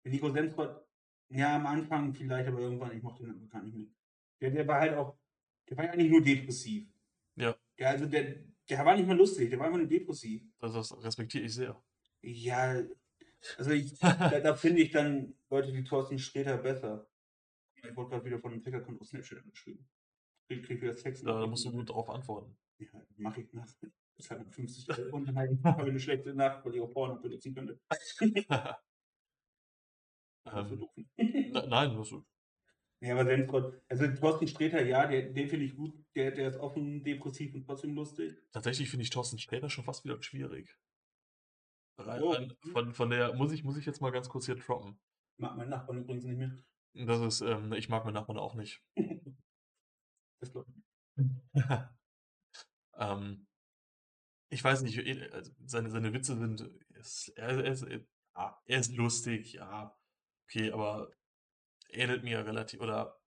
[0.04, 0.86] Nico Semsrott,
[1.30, 3.88] ja, am Anfang vielleicht, aber irgendwann, ich mochte den gar nicht mehr.
[4.42, 5.18] Der, der war halt auch,
[5.70, 6.88] der war ja eigentlich nur depressiv.
[7.36, 7.56] Ja.
[7.78, 8.36] Der, also der,
[8.70, 10.44] der war nicht mal lustig, der war einfach nur depressiv.
[10.60, 11.82] Das, das respektiere ich sehr.
[12.22, 12.84] Ja,
[13.58, 17.08] also ich, da, da finde ich dann Leute wie Thorsten Sträter besser.
[17.76, 19.88] Ich wurde gerade wieder von einem Ticker-Konto auf Snapchat angeschrieben.
[20.48, 21.22] Krieg, krieg wieder Sex.
[21.22, 22.58] Da, da musst du gut drauf antworten.
[22.80, 22.88] Ja,
[23.18, 23.68] mache ich nach.
[24.20, 27.56] Das hat 50 Euro und dann habe eine schlechte Nacht, weil ich auch Porno benutzen
[27.56, 27.80] könnte.
[30.46, 32.14] Ist ähm, ne- nein, das,
[33.02, 35.94] Ja, aber Semsrott, also Thorsten Sträter, ja, der, den finde ich gut.
[36.16, 38.36] Der, der ist offen, depressiv und trotzdem lustig.
[38.52, 40.76] tatsächlich finde ich Thorsten Sträter schon fast wieder schwierig.
[41.98, 42.36] Oh.
[42.72, 45.00] von, von der, muss ich, muss ich jetzt mal ganz kurz hier droppen.
[45.38, 46.58] Mag mein Nachbarn übrigens nicht mehr.
[46.94, 48.84] Das ist, ähm, ich mag meinen Nachbarn auch nicht.
[50.42, 51.24] Das glaub ich.
[52.98, 53.49] ähm,
[54.50, 56.70] ich weiß nicht, eh, also seine, seine Witze sind,
[57.36, 58.02] er, er, ist, äh,
[58.36, 59.96] ja, er ist lustig, ja,
[60.46, 61.12] okay, aber
[61.92, 63.20] ähnelt mir relativ, oder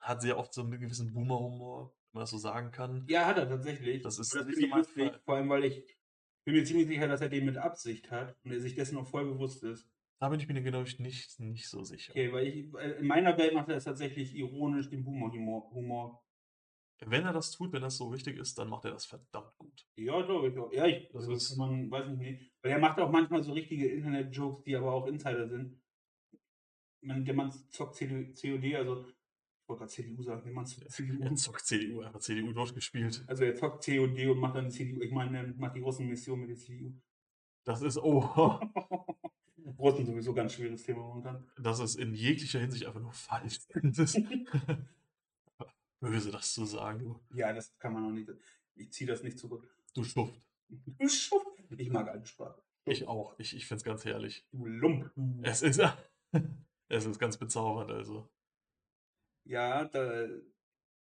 [0.00, 3.04] hat sehr oft so einen gewissen Boomer-Humor, wenn man das so sagen kann.
[3.08, 4.02] Ja, hat er tatsächlich.
[4.02, 5.96] Das ist das nicht ich lustig, vor allem, weil ich
[6.44, 9.08] bin mir ziemlich sicher, dass er den mit Absicht hat und er sich dessen auch
[9.08, 9.88] voll bewusst ist.
[10.18, 12.12] Da bin ich mir genau nicht, nicht, nicht so sicher.
[12.12, 16.22] Okay, weil ich, weil in meiner Welt macht er es tatsächlich ironisch, den Boomer-Humor.
[17.04, 19.86] Wenn er das tut, wenn das so richtig ist, dann macht er das verdammt gut.
[19.96, 20.72] Ja, glaube ich auch.
[20.72, 22.52] Ja, ich, Das also ist- man, weiß ich nicht.
[22.62, 25.78] Weil er macht auch manchmal so richtige Internet-Jokes, die aber auch Insider sind.
[27.02, 30.90] Man, der Mann zockt CDU, COD, also ich wollte gerade CDU sagen, der Mann zockt
[30.90, 31.22] CDU.
[31.22, 33.24] Er zockt CDU, einfach CDU durchgespielt.
[33.26, 35.02] Also er zockt COD und macht dann CDU.
[35.02, 36.92] Ich meine, er macht die Russenmission mit der CDU.
[37.64, 38.20] Das ist, oh,
[39.78, 41.44] Russen sowieso ganz schweres Thema momentan.
[41.58, 43.58] das ist in jeglicher Hinsicht einfach nur falsch.
[46.00, 47.20] Böse, das zu sagen, du.
[47.34, 48.30] Ja, das kann man auch nicht.
[48.74, 49.68] Ich ziehe das nicht zurück.
[49.94, 50.40] Du Schuft.
[51.76, 52.62] Ich mag alte Sprache.
[52.84, 53.38] Ich auch.
[53.38, 54.46] Ich, ich finde es ganz herrlich.
[54.52, 55.10] Du Lump.
[55.42, 55.80] Es ist,
[56.88, 58.28] es ist ganz bezaubernd, also.
[59.44, 60.26] Ja, da,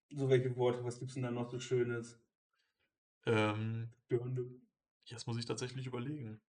[0.09, 2.19] so welche Worte, was gibt's denn da noch so Schönes?
[3.25, 4.49] Ähm, Birne.
[5.05, 6.41] jetzt muss ich tatsächlich überlegen.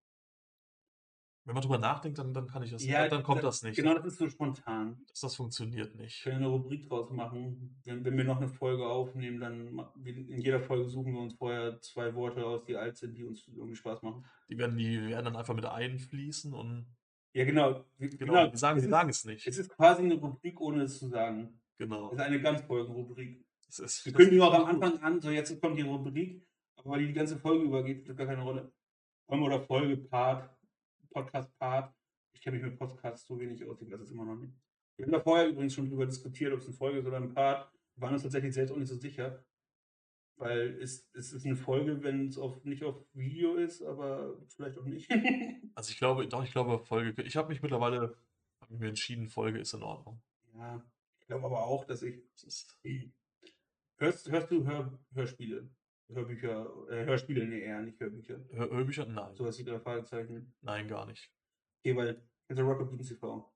[1.45, 2.85] Wenn man drüber nachdenkt, dann, dann kann ich das.
[2.85, 3.75] Ja, dann kommt da- das nicht.
[3.75, 5.03] Genau, das ist so spontan.
[5.09, 6.23] Das, das funktioniert Ich nicht.
[6.23, 7.81] kann eine Rubrik draus machen.
[7.85, 11.81] Wenn, wenn wir noch eine Folge aufnehmen, dann in jeder Folge suchen wir uns vorher
[11.81, 14.25] zwei Worte aus, die alt sind, die uns irgendwie Spaß machen.
[14.49, 16.87] Die werden, die werden dann einfach mit einfließen und
[17.35, 17.85] Ja, genau.
[17.99, 19.45] Wir- genau, die sagen, es die sagen es nicht.
[19.47, 21.61] Es ist quasi eine Rubrik, ohne es zu sagen.
[21.79, 22.07] Genau.
[22.09, 23.45] Es ist eine Ganzfolgenrubrik.
[23.69, 24.67] Es ist, Wir das kündigen auch am.
[24.67, 28.11] Anfang an, so jetzt kommt die Rubrik, aber weil die die ganze Folge übergeht, spielt
[28.11, 28.71] das gar keine Rolle.
[29.27, 30.49] Folge oder Folge, Part,
[31.13, 31.95] Podcast-Part.
[32.35, 34.55] Ich kenne mich mit Podcasts so wenig aus, ich weiß es immer noch nicht.
[34.97, 37.33] Wir haben da vorher übrigens schon drüber diskutiert, ob es eine Folge ist oder ein
[37.33, 37.71] Part.
[37.95, 39.45] Wir waren uns tatsächlich selbst auch nicht so sicher.
[40.37, 44.79] Weil es, es ist eine Folge, wenn es auf, nicht auf Video ist, aber vielleicht
[44.79, 45.11] auch nicht.
[45.75, 47.23] Also ich glaube, doch, ich glaube, Folge.
[47.23, 48.15] Ich habe mich mittlerweile
[48.61, 50.21] hab mich mir entschieden, Folge ist in Ordnung.
[50.55, 50.85] ja,
[51.19, 52.23] ich glaube aber auch, dass ich.
[52.45, 52.79] Ist,
[53.97, 55.71] Hörst, hörst du Hör, Hörspiele?
[56.15, 58.39] Hörbücher, äh, Hörspiele, nee, eher nicht Hörbücher.
[58.51, 59.07] Hör Hörbücher?
[59.07, 59.35] Nein.
[59.35, 60.55] Sowas wie drei Fragezeichen.
[60.61, 61.31] Nein, gar nicht.
[61.81, 63.53] Okay, weil, also Rocket Beans TV.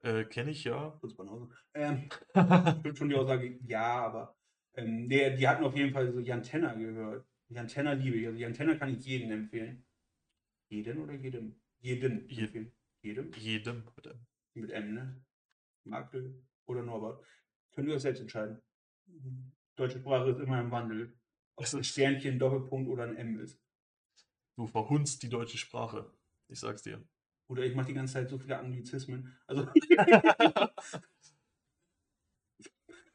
[0.00, 0.96] Äh, Kenne ich ja.
[1.00, 1.48] Kurz Banause.
[1.74, 4.36] Ähm, ich würde schon die Aussage, ja, aber.
[4.74, 7.26] Ähm, nee, die hatten auf jeden Fall so Jan Tenner gehört.
[7.48, 8.26] Jan Tenner liebe ich.
[8.26, 9.84] Also Jan Tenner kann ich jedem empfehlen.
[10.70, 11.54] Jeden oder jedem?
[11.80, 12.72] Jeden Je- empfehlen.
[13.02, 13.30] Jedem?
[13.34, 13.84] Jedem.
[13.96, 15.24] mit einem- Mit M, ne?
[15.84, 17.24] Markel oder Norbert.
[17.72, 18.62] Könnt ihr euch selbst entscheiden.
[19.76, 21.12] Deutsche Sprache ist immer im Wandel.
[21.56, 23.58] Ob Es ein Sternchen, Doppelpunkt oder ein M ist.
[24.56, 26.10] Du verhunzt die deutsche Sprache.
[26.48, 27.02] Ich sag's dir.
[27.48, 29.36] Oder ich mache die ganze Zeit so viele Anglizismen.
[29.46, 29.66] Also,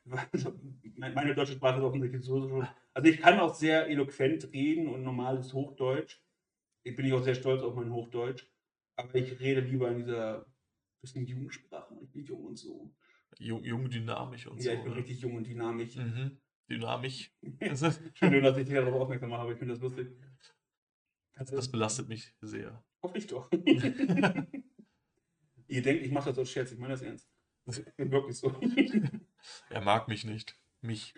[0.04, 2.68] meine meine deutsche Sprache ist offensichtlich so schon.
[2.94, 6.22] Also ich kann auch sehr eloquent reden und normales Hochdeutsch.
[6.84, 8.48] Ich bin ich auch sehr stolz auf mein Hochdeutsch.
[8.96, 10.46] Aber ich rede lieber in dieser
[11.02, 11.96] bisschen Jugendsprache.
[12.02, 12.94] Ich bin jung und so.
[13.40, 14.78] Jung, jung dynamisch und Ja, so.
[14.78, 14.98] ich bin ne?
[14.98, 15.96] richtig jung und dynamisch.
[15.96, 16.40] Mhm.
[16.70, 17.32] Dynamisch.
[17.60, 20.10] Das, Schön, dass ich dich darauf aufmerksam mache, aber ich finde das lustig.
[21.36, 22.84] das belastet mich sehr.
[23.02, 23.50] Hoffe ich doch.
[25.68, 27.30] Ihr denkt, ich mache das aus Scherz, ich meine das ernst.
[27.66, 28.58] Das ist wirklich so.
[29.70, 30.58] Er mag mich nicht.
[30.82, 31.14] Mich.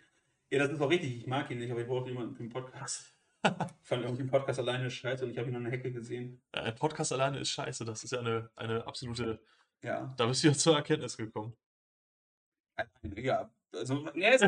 [0.50, 1.16] Ja, das ist auch richtig.
[1.16, 3.14] Ich mag ihn nicht, aber ich brauche jemanden für den Podcast.
[3.44, 6.42] Ich fand irgendwie den Podcast alleine scheiße und ich habe ihn an der Hecke gesehen.
[6.52, 7.86] Ein Podcast alleine ist scheiße.
[7.86, 9.40] Das ist ja eine, eine absolute.
[9.84, 10.14] Ja.
[10.18, 11.56] Da bist du ja zur Erkenntnis gekommen.
[13.16, 14.42] Ja, also, ja, es,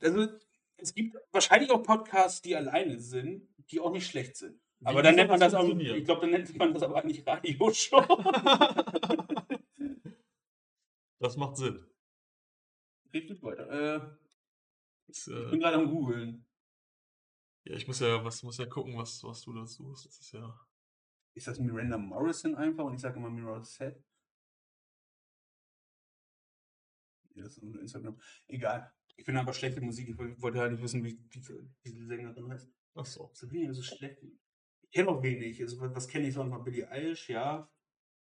[0.00, 0.28] also
[0.76, 4.60] es gibt wahrscheinlich auch Podcasts, die alleine sind, die auch nicht schlecht sind.
[4.80, 7.26] Wie Aber dann nennt man das auch, ich glaube, dann nennt man das aber nicht
[7.26, 8.02] Radioshow.
[11.18, 11.86] das macht Sinn.
[13.12, 13.70] Richtig weiter.
[13.70, 14.00] Äh,
[15.08, 16.44] ich äh, bin gerade am googeln.
[17.64, 20.04] ja, ich muss ja, was, muss ja gucken, was, was du dazu hast.
[20.04, 20.60] Das ist ja.
[21.34, 23.92] Ist das Miranda Morrison einfach und ich sage immer Miranda Ja,
[27.42, 28.18] das ist Instagram.
[28.48, 28.90] Egal.
[29.16, 30.08] Ich finde aber schlechte Musik.
[30.08, 32.70] Ich wollte halt nicht wissen, wie diese, diese Sängerin heißt.
[32.94, 33.30] Ach so.
[33.32, 34.22] Sabrina ist so schlecht.
[34.82, 35.60] Ich kenne auch wenig.
[35.62, 36.62] Also, was, was kenne ich sonst noch?
[36.64, 37.70] Billie Eilish, ja.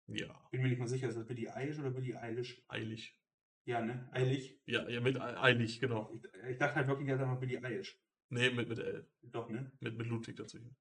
[0.07, 2.63] Ja, Bin mir nicht mal sicher, ist das Billie Eilish oder Billie Eilish?
[2.69, 3.19] eilig.
[3.65, 4.07] Ja, ne?
[4.13, 4.57] Eilig.
[4.65, 6.09] Ja, ja, mit Ei- eilig, genau.
[6.13, 7.99] Ich, ich dachte halt wirklich, er sagt mal Billie Eilish.
[8.29, 9.05] Nee, mit, mit L.
[9.23, 9.69] Doch, ne?
[9.81, 10.75] Mit, mit Ludwig dazwischen.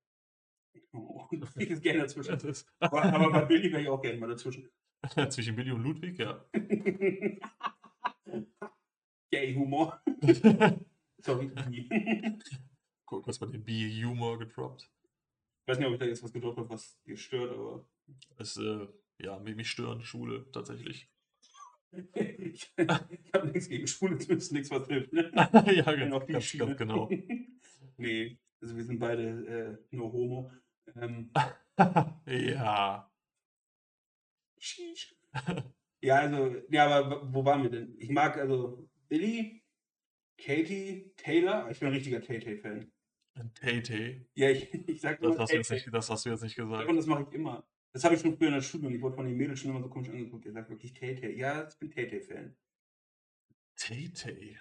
[0.93, 2.39] Oh, ich ist gerne dazwischen.
[2.79, 4.71] Aber, aber bei Billie wäre ich auch gerne mal dazwischen.
[5.31, 6.45] zwischen Billy und Ludwig, ja.
[9.31, 10.01] Gay-Humor.
[11.19, 11.51] Sorry.
[13.07, 14.91] Guck, hast mal den B-Humor gedroppt.
[15.63, 17.89] Ich weiß nicht, ob ich da jetzt was gedroppt habe, was dir stört, aber
[18.39, 18.87] Es, äh,
[19.19, 21.09] ja, mich, mich stören Schule tatsächlich.
[22.15, 25.13] ich, ich habe nichts gegen Schwule, zumindest nichts, was hilft.
[25.13, 25.31] Ne?
[25.35, 27.11] ja, auf die ganz, ganz genau.
[27.97, 30.53] nee, also wir sind beide äh, nur Homo.
[30.95, 31.31] Ähm,
[32.27, 33.11] ja.
[34.59, 35.17] Sheesh.
[36.03, 37.95] Ja, also, ja, aber wo waren wir denn?
[37.99, 39.63] Ich mag also Billy,
[40.39, 41.71] Katie, Taylor.
[41.71, 42.91] Ich bin ein richtiger Tay-Tay-Fan.
[43.35, 44.27] Ein Tay-Tay.
[44.35, 46.57] Ja, ich, ich sag Das immer hast, du jetzt nicht, das hast du jetzt nicht
[46.57, 46.89] gesagt.
[46.89, 47.67] Und das mache ich immer.
[47.93, 49.71] Das habe ich schon früher in der Schule und ich wurde von den Mädels schon
[49.71, 50.45] immer so komisch angeguckt.
[50.45, 51.37] Ihr sagt wirklich Tay-Tay.
[51.37, 52.57] Ja, ich bin Tay-Tay-Fan.
[53.77, 54.59] Tay-Tay.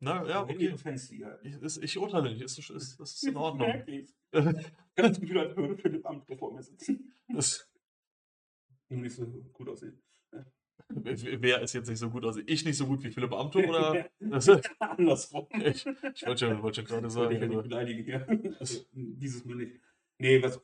[0.00, 0.78] Na, ja, Irgendwie okay.
[0.78, 1.44] fancy halt.
[1.44, 2.42] Ich, ist, ich urteile nicht.
[2.42, 3.68] Ist, ist, das ist in Ordnung.
[3.86, 4.64] Ich habe
[4.96, 7.14] das Gefühl, als würde Philipp Amthor vor mir sitzen.
[7.28, 7.70] Das,
[8.88, 10.02] Nur nicht so gut aussehen.
[10.88, 12.36] Wer ist jetzt nicht so gut aus?
[12.46, 14.10] Ich nicht so gut wie Philipp Amthor oder?
[14.78, 15.46] Andersrum.
[15.52, 17.32] ich ich wollte schon, wollte schon gerade ich sagen.
[17.32, 18.56] ja nicht Also, beleidigen hier.
[18.58, 19.80] Also, dieses Mal nicht.
[20.18, 20.60] Nee, was.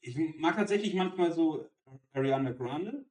[0.00, 1.68] Ich mag tatsächlich manchmal so
[2.12, 3.04] Ariana Grande.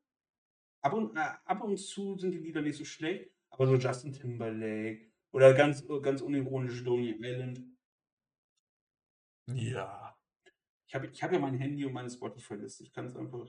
[0.82, 4.14] Ab und, äh, ab und zu sind die Lieder nicht so schlecht, aber so Justin
[4.14, 7.62] Timberlake oder ganz, ganz unironisch Lonely Island.
[9.54, 10.16] ja.
[10.88, 12.84] Ich habe ich habe ja mein Handy und meine Spotify-Liste.
[12.84, 13.46] Ich kann es einfach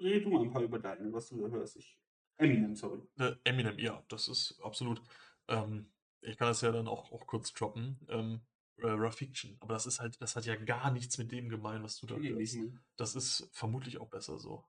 [0.00, 1.76] red du mal ein paar über deine, was du da hörst.
[1.76, 1.98] Ich
[2.38, 3.00] Eminem, sorry.
[3.18, 5.00] Äh, Eminem, ja, das ist absolut.
[5.48, 7.98] Ähm, ich kann das ja dann auch, auch kurz droppen.
[8.08, 8.40] Ähm,
[8.78, 9.56] äh, Raw Fiction.
[9.60, 12.16] Aber das ist halt, das hat ja gar nichts mit dem gemein, was du da
[12.16, 12.58] hörst.
[12.96, 14.64] Das ist vermutlich auch besser so.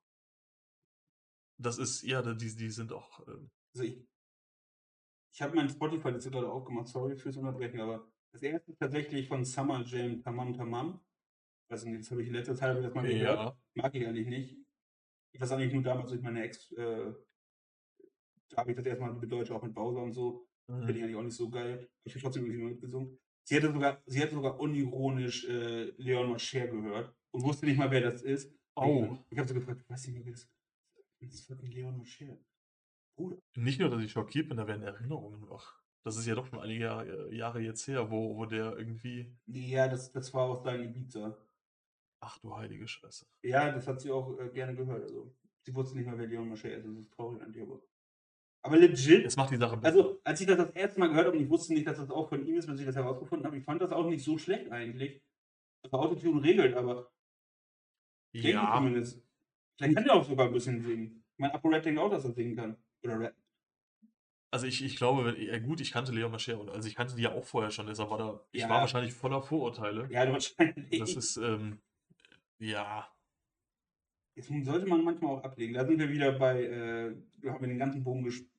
[1.59, 3.28] Das ist, ja, die, die sind auch.
[3.28, 4.07] Ähm, Also ich
[5.34, 9.45] ich habe mein Spotify-Liste gerade aufgemacht, sorry fürs Unterbrechen, aber das erste ist tatsächlich von
[9.45, 10.99] Summer Jam Tamam Tamam.
[11.70, 13.38] Nicht, das habe ich in letzter Zeit das mal gehört.
[13.39, 13.57] ja.
[13.76, 14.57] Mag ich eigentlich nicht.
[15.34, 17.13] Ich weiß eigentlich nur damals durch meine Ex, äh,
[18.56, 20.48] habe ich das erstmal mit Deutsch auch mit Bowser und so.
[20.68, 20.89] Finde Mhm.
[20.98, 21.89] ich eigentlich auch nicht so geil.
[22.04, 23.18] Ich habe trotzdem irgendwie mitgesungen.
[23.43, 27.89] Sie hätte sogar, sie hätte sogar unironisch äh, Leon Mascher gehört und wusste nicht mal,
[27.89, 28.54] wer das ist.
[28.76, 29.08] Oh.
[29.26, 30.52] Ich, ich habe so gefragt, mehr, wer das ist.
[31.22, 32.38] Das ist fucking Leon Mascher.
[33.18, 33.38] Bruder.
[33.56, 35.82] Nicht nur, dass ich schockiert bin, da werden Erinnerungen wach.
[36.04, 39.34] Das ist ja doch schon einige Jahr- äh, Jahre jetzt her, wo, wo der irgendwie.
[39.48, 41.38] Ja, das, das war aus seinem Ibiza.
[42.20, 43.26] Ach du heilige Scheiße.
[43.43, 45.04] Ja, das hat sie auch äh, gerne gehört.
[45.04, 45.34] Also,
[45.66, 46.86] sie wusste nicht mal, wer Leon Mascher ist.
[46.86, 47.82] Das ist traurig an dir, aber.
[48.64, 49.88] Aber legit, Jetzt macht die Sache besser.
[49.88, 52.10] Also, als ich das das erste Mal gehört habe und ich wusste nicht, dass das
[52.10, 54.38] auch von ihm ist, bis ich das herausgefunden habe, ich fand das auch nicht so
[54.38, 55.22] schlecht eigentlich.
[55.84, 57.12] Also Autotune regelt, aber
[58.34, 59.24] ja, zumindest.
[59.78, 61.24] Vielleicht kann er auch sogar ein bisschen singen.
[61.38, 62.78] Mein ApoRed denkt auch, dass er singen kann.
[63.03, 63.41] Oder rappen.
[64.51, 67.22] also ich, ich glaube, ja gut, ich kannte Leon Mascher und also ich kannte die
[67.22, 68.70] ja auch vorher schon, deshalb war da, ich Ja.
[68.70, 70.08] war wahrscheinlich voller Vorurteile.
[70.12, 70.99] Ja, wahrscheinlich.
[70.99, 71.80] Das ist, ähm,
[72.60, 73.08] ja,
[74.38, 75.74] Jetzt sollte man manchmal auch ablegen.
[75.74, 78.52] Da sind wir wieder bei, äh, wir haben den ganzen Bogen gespannt.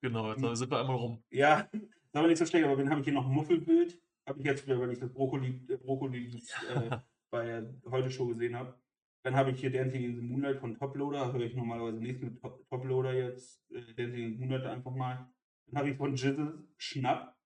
[0.00, 1.22] genau, jetzt sind wir einmal rum.
[1.30, 3.26] Ja, ist aber nicht so schlecht, aber wen habe ich hier noch?
[3.28, 4.00] Muffelbild.
[4.26, 6.96] Habe ich jetzt wieder, weil ich das Brokkoli, äh, Brokkoli äh,
[7.30, 8.78] bei der Heute Show gesehen habe.
[9.24, 11.32] Dann habe ich hier Dancing in the Moonlight von Toploader.
[11.32, 13.60] Höre ich normalerweise nicht mit Top, Toploader jetzt.
[13.72, 15.28] Äh, Dancing in the Moonlight einfach mal.
[15.66, 17.36] Dann habe ich von Jizzle Schnapp.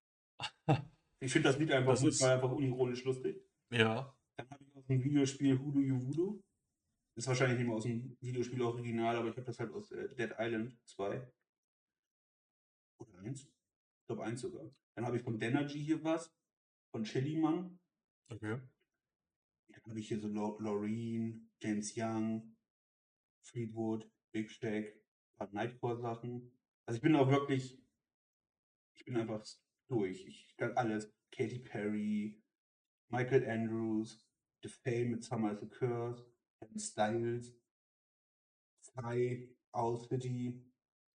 [1.21, 3.41] Ich finde das Lied einfach Das gut, ist- weil einfach unironisch lustig.
[3.71, 6.43] Ja, Dann habe ich aus dem Videospiel Hoodoo You Voodoo.
[7.17, 10.13] Ist wahrscheinlich nicht mehr aus dem Videospiel Original, aber ich habe das halt aus äh,
[10.17, 11.33] Dead Island 2.
[12.99, 13.43] Oder 1?
[13.45, 14.75] Ich glaube 1 sogar.
[14.97, 16.35] Dann habe ich von Denergy hier was.
[16.91, 17.79] Von Chili Man.
[18.29, 18.61] okay.
[19.69, 22.57] Dann habe ich hier so Lo Loreen, James Young,
[23.43, 26.53] Fleetwood, Big Stack, ein paar Nightcore-Sachen.
[26.87, 27.81] Also ich bin auch wirklich,
[28.95, 29.45] ich bin einfach
[29.89, 30.25] durch.
[30.27, 31.13] Ich kann alles.
[31.33, 32.41] Katy Perry,
[33.09, 34.25] Michael Andrews,
[34.63, 36.25] The Fame mit Summer is a Curse,
[36.77, 37.55] Styles,
[38.83, 40.63] Sky, Owl City,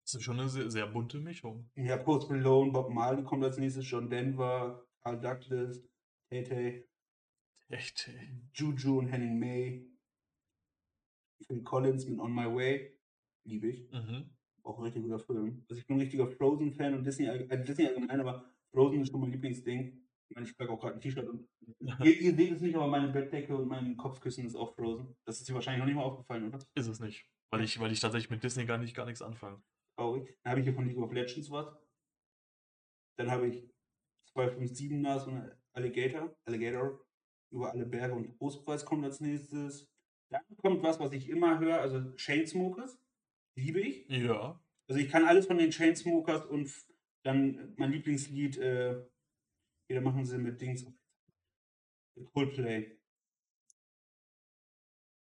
[0.04, 1.70] Das ist schon eine sehr, sehr bunte Mischung.
[1.76, 5.82] ja, Post Malone, Bob Marley kommt als nächstes, John Denver, Carl Douglas,
[6.30, 6.88] Tay Tay,
[7.70, 8.10] Echt.
[8.54, 9.90] Juju und Henning May,
[11.46, 12.98] Phil Collins mit On My Way,
[13.46, 13.92] liebe ich.
[13.92, 14.30] Mhm.
[14.64, 15.66] Auch ein richtig guter Film.
[15.70, 19.22] Also ich bin ein richtiger Frozen-Fan und Disney, äh, Disney allgemein, aber Frozen ist schon
[19.22, 20.07] mein Lieblingsding.
[20.30, 21.48] Ich meine, ich trage auch gerade ein T-Shirt und
[22.04, 25.16] ihr, ihr seht es nicht, aber meine Bettdecke und mein Kopfkissen ist auch Frozen.
[25.26, 26.60] Das ist dir wahrscheinlich noch nicht mal aufgefallen, oder?
[26.76, 27.26] Ist es nicht.
[27.52, 29.62] Weil ich, weil ich tatsächlich mit Disney gar nicht, gar nichts anfange.
[29.98, 30.38] Traurig.
[30.44, 31.68] Dann habe ich hier von League of Legends was.
[33.18, 33.70] Dann habe ich
[34.36, 37.00] 257er, so eine Alligator, Alligator,
[37.52, 39.90] über alle Berge und Trostpreis kommt als nächstes.
[40.30, 43.00] Dann kommt was, was ich immer höre, also Chainsmokers.
[43.56, 44.08] Liebe ich.
[44.10, 44.62] Ja.
[44.90, 46.72] Also ich kann alles von den Chainsmokers und
[47.24, 49.04] dann mein Lieblingslied, äh,
[49.90, 50.86] wieder machen sie mit Dings.
[52.34, 52.98] Coldplay.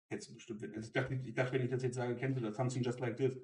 [0.09, 0.63] Kennst du bestimmt.
[0.63, 2.55] Also ich, dachte, ich dachte, wenn ich das jetzt sage, kennst du das?
[2.55, 3.39] Something Just Like This.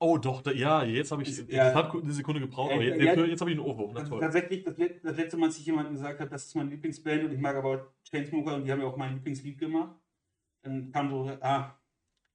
[0.00, 1.36] Oh, doch, da, ja, jetzt habe ich.
[1.36, 1.74] Das ja.
[1.74, 3.92] hat eine Sekunde gebraucht, aber jetzt, ja, jetzt, habe ich einen Ohrwurm.
[3.94, 4.20] Na Also toll.
[4.20, 7.32] tatsächlich, das, das letzte Mal, als ich jemandem gesagt habe, das ist meine Lieblingsband und
[7.32, 9.96] ich mag aber Chainsmoker und die haben ja auch mein Lieblingslied gemacht,
[10.62, 11.80] dann kam so, ah,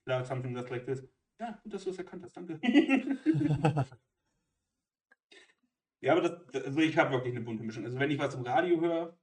[0.06, 1.08] klar, Something Just Like This.
[1.40, 2.60] Ja, gut, dass du es erkannt hast, danke.
[6.04, 7.86] ja, aber das, das- also ich habe wirklich eine bunte Mischung.
[7.86, 9.18] Also wenn ich was im Radio höre,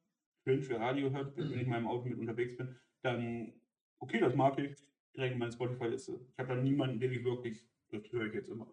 [0.44, 3.52] schön für Radio hört, wenn ich mal im Auto mit unterwegs bin, dann,
[4.00, 4.76] okay, das mag ich,
[5.14, 6.20] direkt in meine Spotify-Liste.
[6.32, 8.66] Ich habe da niemanden, den ich wirklich, das höre ich jetzt immer.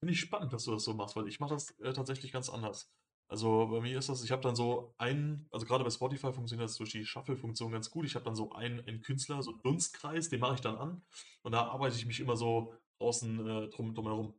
[0.00, 2.48] Finde ich spannend, dass du das so machst, weil ich mache das äh, tatsächlich ganz
[2.50, 2.92] anders.
[3.28, 6.68] Also bei mir ist das, ich habe dann so einen, also gerade bei Spotify funktioniert
[6.68, 8.04] das durch die Shuffle-Funktion ganz gut.
[8.06, 11.02] Ich habe dann so einen, einen Künstler, so einen Dunstkreis, den mache ich dann an
[11.42, 14.34] und da arbeite ich mich immer so außen äh, drum, drum herum.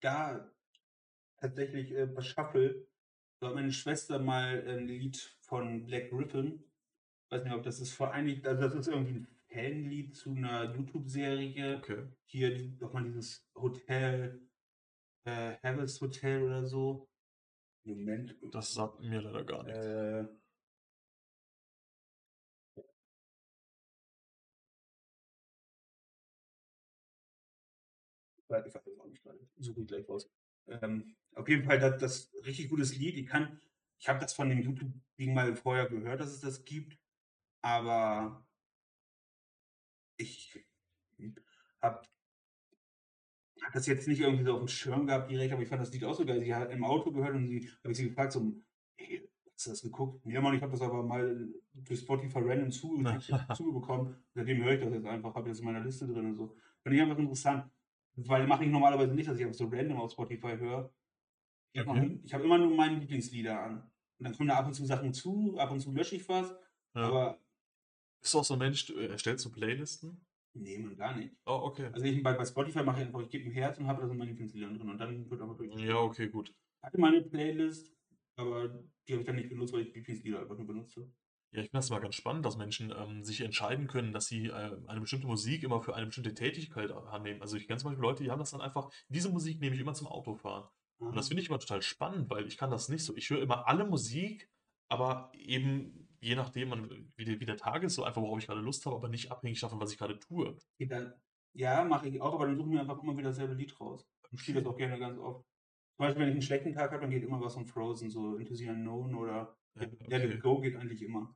[0.00, 0.46] da
[1.40, 2.86] tatsächlich äh, bei Shuffle,
[3.40, 6.62] da hat meine Schwester mal ein Lied von Black Ribbon.
[7.30, 11.78] Weiß nicht, ob das ist eigentlich, also das ist irgendwie ein Fanlied zu einer YouTube-Serie.
[11.78, 12.06] Okay.
[12.26, 14.46] Hier doch mal dieses Hotel,
[15.24, 17.08] äh, Harris Hotel oder so.
[17.84, 18.36] Moment.
[18.52, 19.86] Das sagt mir leider gar nichts.
[19.86, 20.24] Äh,
[28.66, 29.38] ich weiß auch nicht gerade.
[29.56, 30.28] Suche ich gleich raus.
[30.68, 33.16] Ähm, auf jeden Fall das, das richtig gutes Lied.
[33.16, 33.60] Ich kann,
[33.98, 36.98] ich habe das von dem YouTube-Ding mal vorher gehört, dass es das gibt.
[37.62, 38.46] Aber
[40.16, 40.64] ich
[41.82, 42.02] habe
[43.62, 45.92] habe das jetzt nicht irgendwie so auf dem Schirm gehabt direkt, aber ich fand das
[45.92, 46.40] Lied auch so geil.
[46.40, 48.52] Sie hat im Auto gehört und sie habe ich sie gefragt, so,
[48.96, 50.24] hey, hast du das geguckt?
[50.26, 53.02] Ja, Mann, ich habe das aber mal durch Spotify random zu,
[53.54, 54.16] zubekommen.
[54.34, 56.56] Seitdem höre ich das jetzt einfach, habe das in meiner Liste drin und so.
[56.82, 57.70] Fand ich einfach interessant.
[58.16, 60.92] Weil mache ich normalerweise nicht, dass ich einfach so random auf Spotify höre.
[61.72, 62.20] Ich habe Okay.
[62.32, 63.90] hab immer nur meine Lieblingslieder an.
[64.18, 66.50] Und dann kommen da ab und zu Sachen zu, ab und zu lösche ich was.
[66.94, 67.02] Ja.
[67.02, 67.38] Aber
[68.20, 70.24] Bist du auch so ein Mensch, erstellst du Playlisten?
[70.52, 71.32] nee, man, gar nicht.
[71.46, 71.90] Oh, okay.
[71.92, 74.08] Also ich, bei, bei Spotify mache ich einfach, ich gebe ein Herz und habe da
[74.08, 75.74] so meine Lieblingslieder drin und dann wird einfach durch.
[75.76, 76.48] Ja, okay, gut.
[76.50, 77.94] Ich hatte meine Playlist,
[78.36, 78.68] aber
[79.06, 81.10] die habe ich dann nicht benutzt, weil ich Lieblingslieder einfach nur benutze.
[81.52, 84.46] Ja, ich finde das mal ganz spannend, dass Menschen ähm, sich entscheiden können, dass sie
[84.46, 87.42] äh, eine bestimmte Musik immer für eine bestimmte Tätigkeit annehmen.
[87.42, 89.80] Also ich kenne zum Beispiel Leute, die haben das dann einfach, diese Musik nehme ich
[89.80, 90.68] immer zum Autofahren.
[91.00, 93.16] Und das finde ich immer total spannend, weil ich kann das nicht so.
[93.16, 94.50] Ich höre immer alle Musik,
[94.88, 96.72] aber eben je nachdem,
[97.16, 99.32] wie, der, wie der Tag ist, so einfach, worauf ich gerade Lust habe, aber nicht
[99.32, 100.56] abhängig davon, was ich gerade tue.
[101.54, 104.06] Ja, mache ich auch, aber dann suche ich mir einfach immer wieder dasselbe Lied raus.
[104.30, 105.44] Ich spiele das auch gerne ganz oft.
[105.96, 108.36] Zum Beispiel, wenn ich einen schlechten Tag habe, dann geht immer was von Frozen, so
[108.36, 110.34] Into the Unknown oder Ja, Let okay.
[110.34, 111.34] It Go geht eigentlich immer.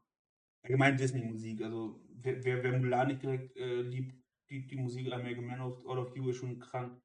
[0.62, 5.22] Allgemein Disney-Musik, also wer, wer, wer Mulan nicht direkt äh, liebt, die, die Musik I
[5.22, 7.00] Make a Man of, Out of You ist schon krank.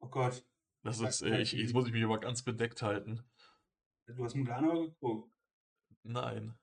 [0.00, 0.44] Oh Gott,
[0.82, 3.22] Das ist, äh, ich, jetzt muss ich mich aber ganz bedeckt halten.
[4.06, 5.30] du hast Mulan aber geguckt.
[6.02, 6.54] Nein.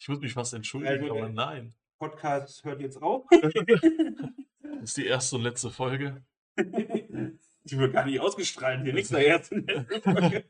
[0.00, 1.74] Ich muss mich fast entschuldigen, Also, aber nein.
[1.98, 3.26] Podcast hört jetzt auf.
[3.30, 3.52] Das
[4.82, 6.24] ist die erste und letzte Folge.
[6.58, 9.66] Die wird gar nicht ausgestrahlt hier, nichts der ersten
[10.02, 10.44] Folge.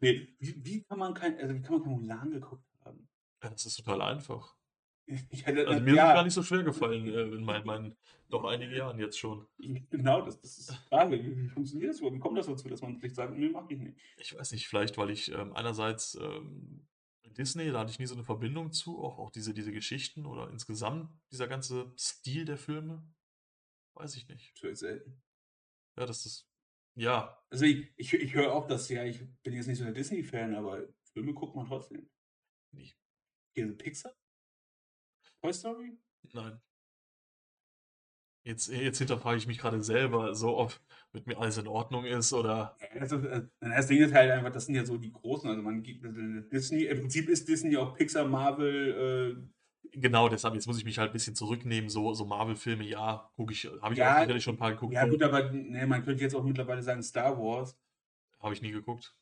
[0.00, 3.08] Nee, wie, wie kann man kein, also wie kann man kein Mulan geguckt haben?
[3.42, 4.56] Ja, Das ist total einfach.
[5.44, 7.96] Hätte, Also mir ist es ja, gar nicht so schwer gefallen äh, in meinen, meinen
[8.28, 9.46] doch einigen Jahren jetzt schon.
[9.90, 11.22] genau, das, das ist die Frage.
[11.22, 12.16] Wie, funktioniert das überhaupt?
[12.16, 13.98] Wie kommt das dazu, dass man vielleicht sagt, nee, mach ich nicht?
[14.16, 16.86] Ich weiß nicht, vielleicht, weil ich ähm, einerseits ähm,
[17.36, 20.50] Disney, da hatte ich nie so eine Verbindung zu, auch, auch diese, diese Geschichten oder
[20.50, 23.06] insgesamt dieser ganze Stil der Filme.
[23.94, 24.52] Weiß ich nicht.
[24.62, 25.22] Ich selten.
[25.98, 26.48] Ja, das ist.
[26.94, 29.94] Ja, Also ich, ich, ich höre auch das, ja, ich bin jetzt nicht so der
[29.94, 32.10] Disney-Fan, aber Filme guckt man trotzdem.
[32.72, 32.94] nie.
[33.54, 34.14] Hier Pixar?
[35.42, 35.98] Toy Story?
[36.34, 36.60] Nein.
[38.44, 40.80] Jetzt, jetzt hinterfrage ich mich gerade selber, so ob
[41.12, 42.76] mit mir alles in Ordnung ist oder.
[42.98, 45.62] Das, ist, äh, das Ding ist halt einfach, das sind ja so die großen, also
[45.62, 46.20] man gibt also
[46.50, 49.48] Disney, im Prinzip ist Disney auch Pixar, Marvel,
[49.94, 51.90] Genau, deshalb, jetzt muss ich mich halt ein bisschen zurücknehmen.
[51.90, 54.74] So, so Marvel-Filme, ja, gucke ich, habe ich Ja, auch sicherlich schon ein paar äh,
[54.74, 54.94] geguckt.
[54.94, 57.76] ja gut, aber ne, man könnte jetzt auch mittlerweile sagen Star Wars.
[58.40, 59.14] Habe ich nie geguckt.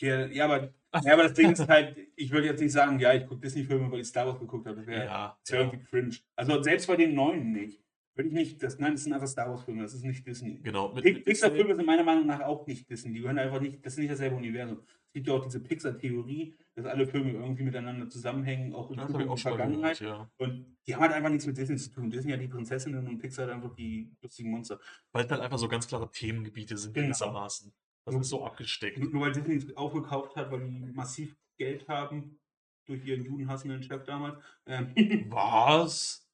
[0.00, 0.72] Ja, ja, aber,
[1.04, 3.90] ja, aber das Ding ist halt, ich würde jetzt nicht sagen, ja, ich gucke Disney-Filme,
[3.90, 4.76] weil ich Star Wars geguckt habe.
[4.76, 6.16] Das wäre Ja, ja, irgendwie cringe.
[6.36, 7.80] Also selbst bei den neuen nicht.
[8.14, 10.60] Würde ich nicht, das, nein, das sind einfach Star Wars-Filme, das ist nicht Disney.
[10.62, 10.88] genau.
[10.90, 13.14] Pixar-Filme sind meiner Meinung nach auch nicht Disney.
[13.14, 14.80] Die gehören einfach nicht, das ist nicht dasselbe Universum.
[15.06, 19.06] Es gibt ja auch diese Pixar-Theorie, dass alle Filme irgendwie miteinander zusammenhängen, auch in das
[19.06, 20.00] und mal gehört, Vergangenheit.
[20.00, 20.30] ja.
[20.36, 22.10] Und die haben halt einfach nichts mit Disney zu tun.
[22.10, 24.78] Disney hat die Prinzessinnen und Pixar hat einfach die lustigen Monster.
[25.12, 27.06] Weil es halt einfach so ganz klare Themengebiete sind Genau.
[27.08, 27.72] gewissermaßen.
[28.04, 28.98] Das ist so abgesteckt.
[28.98, 32.38] Nur, nur weil Disney es aufgekauft hat, weil die massiv Geld haben,
[32.86, 34.38] durch ihren judenhassenden Chef damals.
[34.66, 34.92] Ähm,
[35.30, 36.28] Was?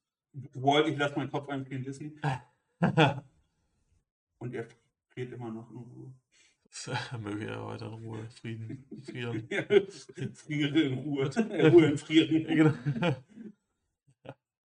[0.55, 2.19] Walt, ich lasse meinen Kopf einfrieren, Disney.
[4.39, 4.69] Und er
[5.09, 6.15] friert immer noch in Ruhe.
[7.21, 9.49] Möge er weiter in Ruhe, Frieden, frieren.
[10.35, 11.31] Friere in Ruhe.
[11.71, 12.45] Ruhe in Frieren.
[12.45, 12.75] Genau.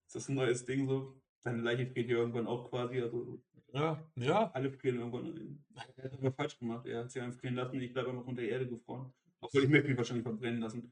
[0.05, 1.19] Ist das ein neues Ding so?
[1.39, 3.01] Seine Leiche friert ja irgendwann auch quasi.
[3.01, 3.41] Also
[3.73, 4.51] Ja, ja.
[4.51, 5.63] alle frieren irgendwann.
[5.97, 6.85] Er hat aber falsch gemacht.
[6.85, 7.79] Er hat sie einfach frieren lassen.
[7.81, 9.13] Ich bleibe einfach unter der Erde gefroren.
[9.41, 10.91] Obwohl ich möchte mich wahrscheinlich verbrennen lassen.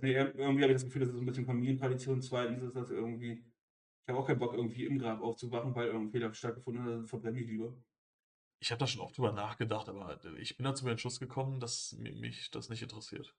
[0.00, 2.22] Nee, irgendwie habe ich das Gefühl, das ist so ein bisschen Familientradition.
[2.22, 3.32] Zweitens ist das irgendwie.
[3.32, 6.90] Ich habe auch keinen Bock, irgendwie im Grab aufzuwachen, weil irgendein Fehler stattgefunden hat.
[6.92, 7.74] Also verbrenne ich lieber.
[8.60, 11.96] Ich habe da schon oft drüber nachgedacht, aber ich bin da zum Entschluss gekommen, dass
[11.98, 13.34] mi- mich das nicht interessiert.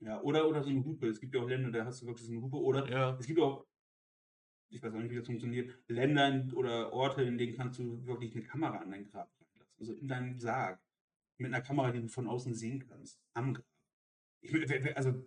[0.00, 1.08] Ja, oder, oder so eine Hupe.
[1.08, 2.56] Es gibt ja auch Länder, da hast du wirklich so eine Hupe.
[2.56, 3.66] Oder Ja, es gibt auch,
[4.70, 8.04] ich weiß auch nicht, wie das funktioniert, Länder in- oder Orte, in denen kannst du
[8.06, 9.76] wirklich eine Kamera an dein Grab reinlassen.
[9.78, 10.80] Also in deinen Sarg.
[11.38, 13.20] Mit einer Kamera, die du von außen sehen kannst.
[13.34, 13.66] Am Grab.
[14.40, 15.22] Ich, also,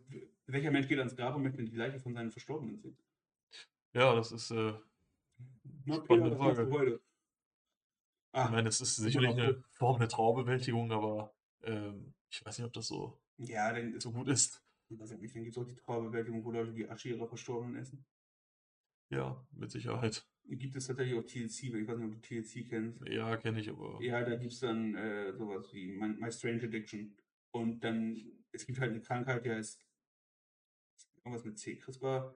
[0.48, 2.98] welcher Mensch geht ans Grab und möchte die Leiche von seinen Verstorbenen sehen?
[3.94, 4.74] ja, das ist, äh,
[5.86, 6.72] Na, Spannende Peter, Frage.
[6.72, 6.92] heute?
[6.96, 7.00] ich
[8.34, 9.64] Ah, meine, es ist sicherlich eine.
[9.72, 11.34] Form der Trauerbewältigung, aber
[11.64, 14.64] ähm, ich weiß nicht, ob das so, ja, so gut ist.
[14.90, 17.76] weiß ich nicht, dann gibt es auch die Trauerbewältigung, wo Leute die Asche ihrer Verstorbenen
[17.76, 18.06] essen.
[19.10, 20.26] Ja, mit Sicherheit.
[20.45, 23.07] Gibt es tatsächlich auch TLC, weil ich weiß nicht, ob du TLC kennst.
[23.07, 24.01] Ja, kenne ich, aber.
[24.01, 27.16] Ja, da gibt es dann äh, sowas wie My, My Strange Addiction.
[27.51, 28.20] Und dann,
[28.51, 29.86] es gibt halt eine Krankheit, die heißt
[31.24, 31.76] irgendwas mit C.
[31.78, 32.36] CRISPR.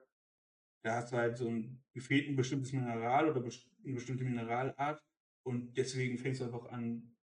[0.84, 5.02] Da hast du halt so ein gefehlt ein bestimmtes Mineral oder eine bestimmte Mineralart.
[5.42, 7.14] Und deswegen fängst du einfach an,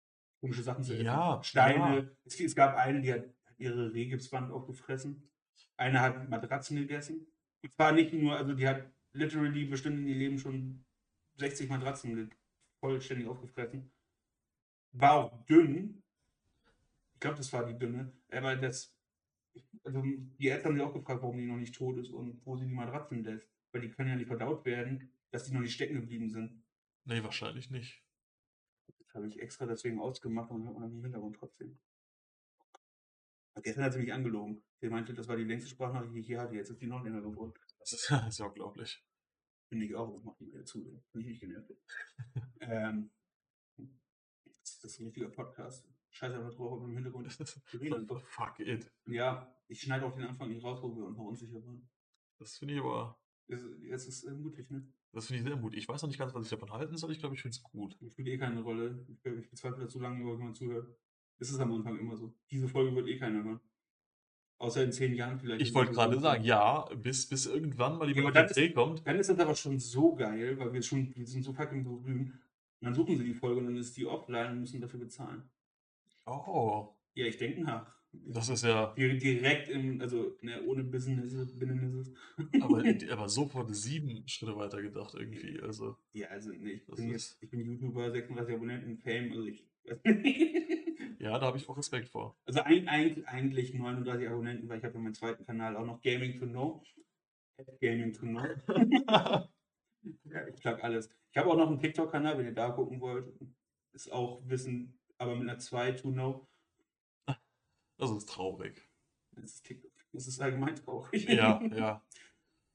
[0.42, 1.06] komische Sachen zu essen.
[1.06, 2.02] Ja, Steine.
[2.02, 2.10] ja.
[2.26, 3.26] Es, es gab eine, die hat
[3.58, 5.30] ihre Rehgipswand aufgefressen.
[5.78, 7.28] Eine hat Matratzen gegessen.
[7.64, 10.84] Und zwar nicht nur, also die hat literally bestimmt in ihr Leben schon
[11.38, 12.32] 60 Matratzen
[12.80, 13.92] vollständig aufgefressen.
[14.94, 16.04] War auch dünn.
[17.14, 18.12] Ich glaube, das war die dünne.
[18.32, 18.96] Aber das,
[19.84, 22.58] also die Ärzte haben sich auch gefragt, warum die noch nicht tot ist und wo
[22.58, 23.48] sie die Matratzen lässt.
[23.72, 26.64] Weil die können ja nicht verdaut werden, dass die noch nicht stecken geblieben sind.
[27.06, 28.04] Nee, wahrscheinlich nicht.
[29.00, 31.80] Das habe ich extra deswegen ausgemacht und habe im Hintergrund trotzdem.
[33.62, 34.64] Gestern hat sie mich angelogen.
[34.80, 36.56] Sie meinte, das war die längste Sprachnachricht, die ich hier hatte.
[36.56, 37.54] Jetzt ist die noch länger geworden.
[37.82, 39.04] Das ist, das ist ja unglaublich.
[39.70, 40.16] Finde ich auch.
[40.16, 41.78] Ich mache die wieder zu, wenn ich nicht genervt bin.
[42.62, 43.12] ähm,
[44.64, 45.88] das ist ein richtiger Podcast.
[46.10, 47.28] Scheiße einfach drauf, aber im Hintergrund.
[47.74, 48.22] Reden einfach.
[48.28, 48.92] Fuck it.
[49.08, 51.90] Ja, ich schneide auch den Anfang nicht raus, wo wir uns noch unsicher waren.
[52.38, 53.18] Das finde ich aber.
[53.48, 54.92] Es, es ist äh, mutig, ne?
[55.14, 55.80] Das finde ich sehr mutig.
[55.80, 57.12] Ich weiß noch nicht ganz, was ich davon halten soll.
[57.12, 57.98] Ich glaube, ich finde es gut.
[58.02, 59.06] Ich spiele eh keine Rolle.
[59.08, 60.94] Ich, ich bezweifle zu lange, über jemand zuhört.
[61.38, 62.34] Das ist am Anfang immer so.
[62.50, 63.60] Diese Folge wird eh keiner hören.
[64.62, 65.60] Außer in zehn Jahren vielleicht.
[65.62, 69.06] Ich wollte gerade sagen, ja, bis, bis irgendwann mal die Ja, Möglichkeit kommt.
[69.08, 72.30] Dann ist das aber schon so geil, weil wir schon, wir sind so fucking berühmt.
[72.32, 75.50] Und dann suchen sie die Folge und dann ist die offline und müssen dafür bezahlen.
[76.28, 77.92] Oh, Ja, ich denke nach.
[78.12, 78.94] das ist ja.
[78.96, 82.12] Di- Direkt im, also ne, ohne Business, Business.
[82.62, 85.60] Aber, aber sofort sieben Schritte weiter gedacht irgendwie.
[85.60, 89.66] Also, Ja, also nee, ich bin jetzt, ich bin YouTuber, 36 Abonnenten, Fame, also ich
[89.86, 90.81] weiß nicht.
[91.22, 92.36] Ja, da habe ich auch Respekt vor.
[92.46, 96.02] Also ein, ein, eigentlich 39 Abonnenten, weil ich habe ja meinen zweiten Kanal auch noch
[96.02, 96.84] Gaming to Know.
[97.80, 98.44] Gaming to Know.
[100.24, 101.12] Ja, ich plug alles.
[101.30, 103.32] Ich habe auch noch einen TikTok-Kanal, wenn ihr da gucken wollt.
[103.94, 106.48] Ist auch Wissen, aber mit einer 2 to Know.
[107.98, 108.82] Das ist traurig.
[109.34, 109.92] Das ist TikTok.
[110.12, 111.26] Das ist allgemein traurig.
[111.26, 112.04] Ja, ja.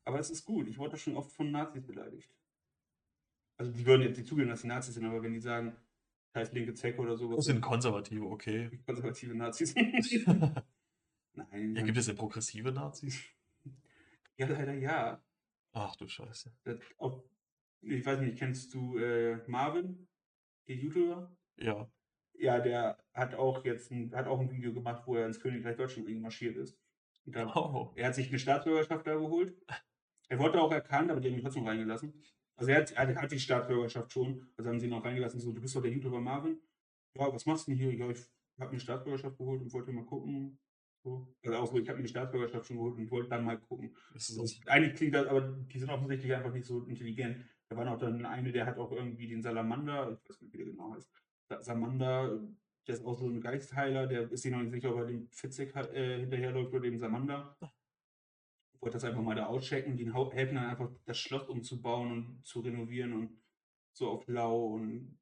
[0.05, 0.69] Aber es ist gut.
[0.69, 2.33] Ich wurde schon oft von Nazis beleidigt.
[3.59, 5.77] Also die würden jetzt nicht zugeben, dass sie Nazis sind, aber wenn die sagen,
[6.37, 7.37] heißt linke Zecke oder sowas.
[7.37, 8.71] Das sind Konservative, okay.
[8.87, 9.75] konservative Nazis.
[10.27, 10.65] ja,
[11.35, 11.75] Nein.
[11.85, 13.23] gibt es denn progressive Nazis?
[14.37, 15.23] ja, leider ja.
[15.73, 16.53] Ach du Scheiße.
[16.65, 17.23] Das auch,
[17.83, 20.09] ich weiß nicht, kennst du äh, Marvin,
[20.69, 21.37] der YouTuber?
[21.57, 21.91] Ja.
[22.39, 25.77] Ja, der hat auch jetzt ein, hat auch ein Video gemacht, wo er ins Königreich
[25.77, 26.79] Deutschland marschiert ist.
[27.25, 27.93] Da, Oh.
[27.97, 29.55] er hat sich eine Staatsbürgerschaft da geholt.
[30.29, 32.13] Er wurde auch erkannt, aber die haben ihn trotzdem reingelassen.
[32.57, 35.41] Also er hat, er hat die Staatsbürgerschaft schon, also haben sie ihn auch reingelassen.
[35.41, 36.59] So, du bist doch der YouTuber Marvin.
[37.17, 37.95] Ja, was machst du denn hier?
[37.95, 38.21] Ja, ich
[38.59, 40.59] habe mir eine Staatsbürgerschaft geholt und wollte mal gucken.
[41.05, 41.29] So.
[41.45, 43.95] Also auch so, ich habe mir eine Staatsbürgerschaft schon geholt und wollte dann mal gucken.
[44.39, 47.45] Und eigentlich klingt das, aber die sind offensichtlich einfach nicht so intelligent.
[47.69, 50.59] Da war noch dann eine, der hat auch irgendwie den Salamander, ich weiß nicht, wie
[50.59, 51.11] der genau heißt.
[51.49, 52.41] Sa- Salamander,
[52.87, 55.29] der ist auch so ein Geistheiler, der ist sich noch nicht sicher, ob er dem
[55.31, 57.57] Fitzek äh, hinterherläuft oder dem Salamander.
[58.81, 62.61] Wollte das einfach mal da auschecken, die helfen dann einfach, das Schloss umzubauen und zu
[62.61, 63.43] renovieren und
[63.93, 64.75] so auf Lau.
[64.75, 65.19] Und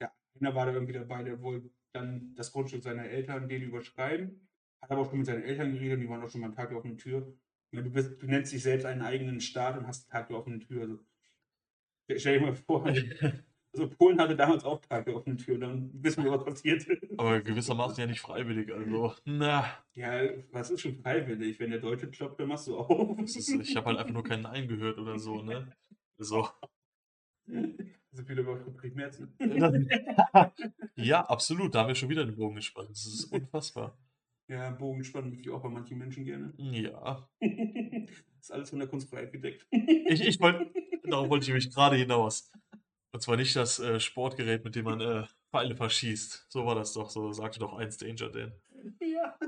[0.00, 4.48] der einer war da irgendwie dabei, der wollte dann das Grundstück seiner Eltern den überschreiben.
[4.82, 6.68] Hat aber auch schon mit seinen Eltern geredet, die waren auch schon mal einen Tag
[6.68, 7.34] der offenen Tür.
[7.72, 10.60] Ja, du, bist, du nennst dich selbst einen eigenen Staat und hast Tag der offenen
[10.60, 10.82] Tür.
[10.82, 10.98] Also,
[12.16, 12.84] stell dir mal vor,
[13.76, 17.02] also Polen hatte damals auch Tag der offenen Tür, dann wissen wir, was passiert ist.
[17.18, 18.72] aber gewissermaßen ja nicht freiwillig.
[18.72, 20.22] Also, na, Ja,
[20.52, 21.60] was ist schon freiwillig?
[21.60, 23.16] Wenn der Deutsche kloppt, dann machst du auch.
[23.18, 25.72] das ist, ich habe halt einfach nur kein Nein gehört oder so, ne?
[26.18, 26.48] So.
[27.46, 29.34] so viele über Primärzen.
[30.98, 31.74] Ja, absolut.
[31.74, 32.88] Da haben wir schon wieder den Bogen gespannt.
[32.88, 33.98] Das ist unfassbar.
[34.48, 36.54] Ja, Bogenspannen möchte ich auch bei manchen Menschen gerne.
[36.56, 37.28] Ja.
[37.40, 39.66] ist alles von der Kunstfreiheit gedeckt.
[39.70, 40.72] Ich, ich wollte,
[41.04, 42.50] darauf wollte ich nämlich gerade hinaus.
[43.16, 46.48] Und zwar nicht das äh, Sportgerät, mit dem man äh, Pfeile verschießt.
[46.50, 47.08] So war das doch.
[47.08, 48.52] So sagte doch eins Danger Dan.
[49.00, 49.38] Ja.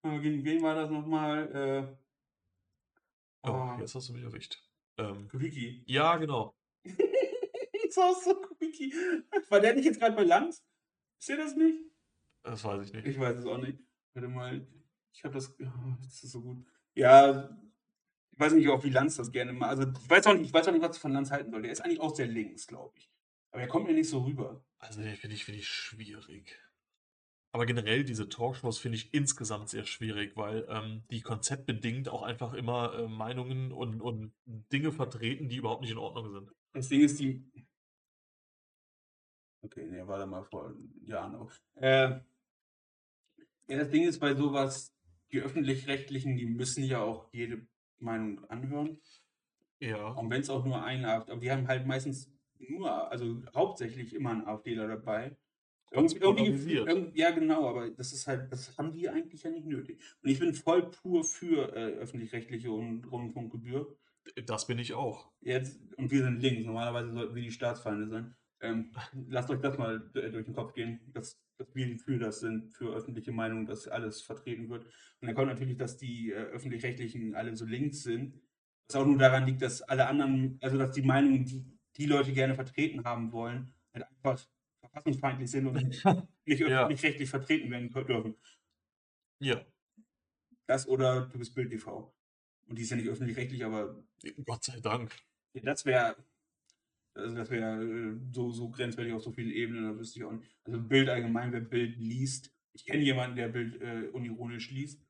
[0.00, 1.92] Aber gegen wen war das nochmal?
[1.92, 1.96] Äh,
[3.46, 4.62] Oh, oh, jetzt hast du mich erwischt.
[4.96, 5.84] Ähm, Kubicki.
[5.86, 6.56] ja, genau.
[6.84, 8.94] das war so Kubicki.
[9.50, 10.64] War der nicht jetzt gerade bei Lanz?
[11.20, 11.80] Ist der das nicht?
[12.42, 13.06] Das weiß ich nicht.
[13.06, 13.78] Ich weiß es auch nicht.
[14.14, 14.66] Warte mal.
[15.12, 15.54] Ich habe das.
[15.60, 16.64] Oh, das ist so gut.
[16.94, 17.54] Ja,
[18.34, 19.68] ich weiß nicht, auch wie Lanz das gerne mal.
[19.68, 21.62] Also, ich weiß auch nicht, ich weiß auch nicht, was ich von Lanz halten soll.
[21.62, 23.08] Der ist eigentlich auch sehr links, glaube ich.
[23.52, 24.64] Aber er kommt mir nicht so rüber.
[24.78, 26.58] Also, den finde ich, finde ich schwierig.
[27.52, 32.54] Aber generell diese Talkshows finde ich insgesamt sehr schwierig, weil ähm, die konzeptbedingt auch einfach
[32.54, 36.50] immer äh, Meinungen und, und Dinge vertreten, die überhaupt nicht in Ordnung sind.
[36.72, 37.44] Das Ding ist, die.
[39.62, 40.74] Okay, ne, war da mal vor
[41.04, 41.52] Jahren auch.
[41.76, 42.18] Äh,
[43.68, 44.92] ja, das Ding ist bei sowas,
[45.30, 47.64] die öffentlich-rechtlichen, die müssen ja auch jede
[48.04, 48.98] Meinung anhören.
[49.80, 50.08] Ja.
[50.08, 54.14] Und wenn es auch nur ein AfD, aber die haben halt meistens nur, also hauptsächlich
[54.14, 55.36] immer einen AfDler dabei.
[55.90, 60.00] Irgendwie, irgendwie, ja, genau, aber das ist halt, das haben die eigentlich ja nicht nötig.
[60.22, 63.96] Und ich bin voll pur für äh, öffentlich-rechtliche und Rundfunkgebühr.
[64.46, 65.30] Das bin ich auch.
[65.40, 68.34] Jetzt, und wir sind links, normalerweise sollten wir die Staatsfeinde sein.
[68.60, 68.90] Ähm,
[69.28, 72.74] lasst euch das mal äh, durch den Kopf gehen, dass, dass wir die Fühler sind
[72.74, 74.84] für öffentliche Meinung, dass alles vertreten wird.
[75.20, 78.40] Und dann kommt natürlich, dass die äh, öffentlich-rechtlichen alle so links sind.
[78.88, 81.64] Was auch nur daran liegt, dass alle anderen, also dass die Meinungen, die
[81.96, 84.44] die Leute gerne vertreten haben wollen, halt einfach
[84.80, 85.74] verfassungsfeindlich sind und
[86.46, 86.82] nicht Ja.
[86.82, 88.36] öffentlich-rechtlich vertreten werden dürfen.
[89.40, 89.64] Ja,
[90.66, 92.14] Das oder du bist Bild TV.
[92.66, 94.02] Und die ist ja nicht öffentlich-rechtlich, aber
[94.44, 95.14] Gott sei Dank.
[95.54, 96.16] ja, das wäre
[97.14, 100.32] also das wäre äh, so, so grenzwertig auf so vielen Ebenen, da wüsste ich auch
[100.32, 100.50] nicht.
[100.64, 102.52] Also Bild allgemein, wer Bild liest.
[102.72, 105.00] Ich kenne jemanden, der Bild äh, unironisch liest.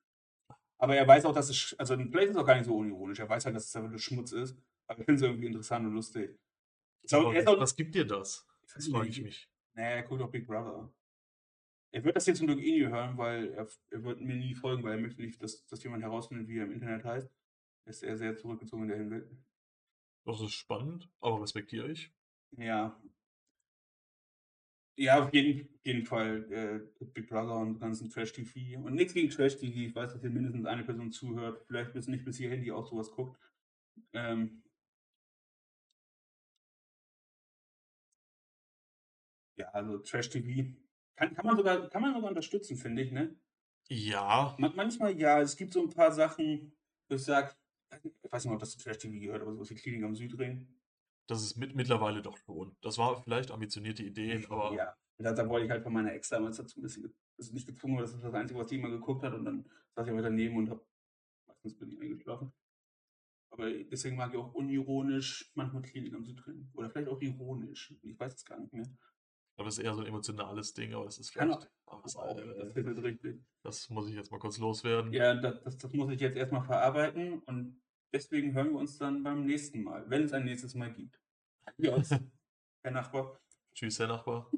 [0.78, 3.18] Aber er weiß auch, dass es, also vielleicht ist es auch gar nicht so unironisch.
[3.18, 4.56] Er weiß halt, dass es einfach nur Schmutz ist.
[4.86, 6.38] Aber ich finde es irgendwie interessant und lustig.
[7.02, 8.46] Ist auch- was gibt dir das?
[8.74, 9.24] Das frage ich nicht.
[9.24, 9.50] mich.
[9.74, 10.92] Naja, er guckt auch Big Brother.
[11.92, 14.54] Er wird das jetzt zum Glück eh nie hören, weil er, er wird mir nie
[14.54, 17.30] folgen, weil er möchte nicht, dass, dass jemand herausfindet, wie er im Internet heißt.
[17.86, 19.26] Ist er sehr zurückgezogen in der Hinsicht.
[20.24, 22.10] Das ist spannend, aber respektiere ich.
[22.56, 22.98] Ja.
[24.96, 28.78] Ja, auf jeden, jeden Fall äh, Big Brother und ganzen Trash-TV.
[28.78, 29.88] Und nichts gegen Trash-TV.
[29.88, 31.64] Ich weiß, dass hier mindestens eine Person zuhört.
[31.66, 33.38] Vielleicht bis nicht bis hierhin, die auch sowas guckt.
[34.12, 34.62] Ähm,
[39.56, 40.76] ja, also Trash-TV.
[41.16, 43.34] Kann, kann, man sogar, kann man sogar unterstützen, finde ich, ne?
[43.88, 46.72] Ja, Man, manchmal ja, es gibt so ein paar Sachen,
[47.08, 47.52] wo ich sage,
[48.02, 50.66] ich weiß nicht, ob das zu Trash-TV gehört, aber sowas wie Klinik am Südring.
[51.26, 52.76] das ist mit, mittlerweile doch schon.
[52.82, 56.28] Das war vielleicht ambitionierte Ideen, aber Ja, da, da wollte ich halt von meiner Ex
[56.28, 58.90] damals dazu ein bisschen, also nicht gezwungen, aber das ist das Einzige, was die immer
[58.90, 59.64] geguckt hat und dann
[59.94, 60.84] saß ich aber daneben und hab,
[61.46, 62.52] meistens bin ich eingeschlafen.
[63.50, 66.68] Aber deswegen mag ich auch unironisch manchmal Klinik am Südring.
[66.74, 67.94] Oder vielleicht auch ironisch.
[68.02, 68.86] Ich weiß es gar nicht mehr.
[69.56, 71.66] Aber das ist eher so ein emotionales Ding, aber das ist Kann vielleicht.
[71.68, 73.40] auch- Ah, Das, auch, das ist richtig.
[73.62, 75.12] das muss ich jetzt mal kurz loswerden.
[75.12, 77.80] Ja, das, das, das muss ich jetzt erstmal verarbeiten und
[78.12, 81.20] deswegen hören wir uns dann beim nächsten Mal, wenn es ein nächstes Mal gibt.
[81.66, 82.10] Adios,
[82.82, 83.38] Herr Nachbar.
[83.74, 84.50] Tschüss, Herr Nachbar.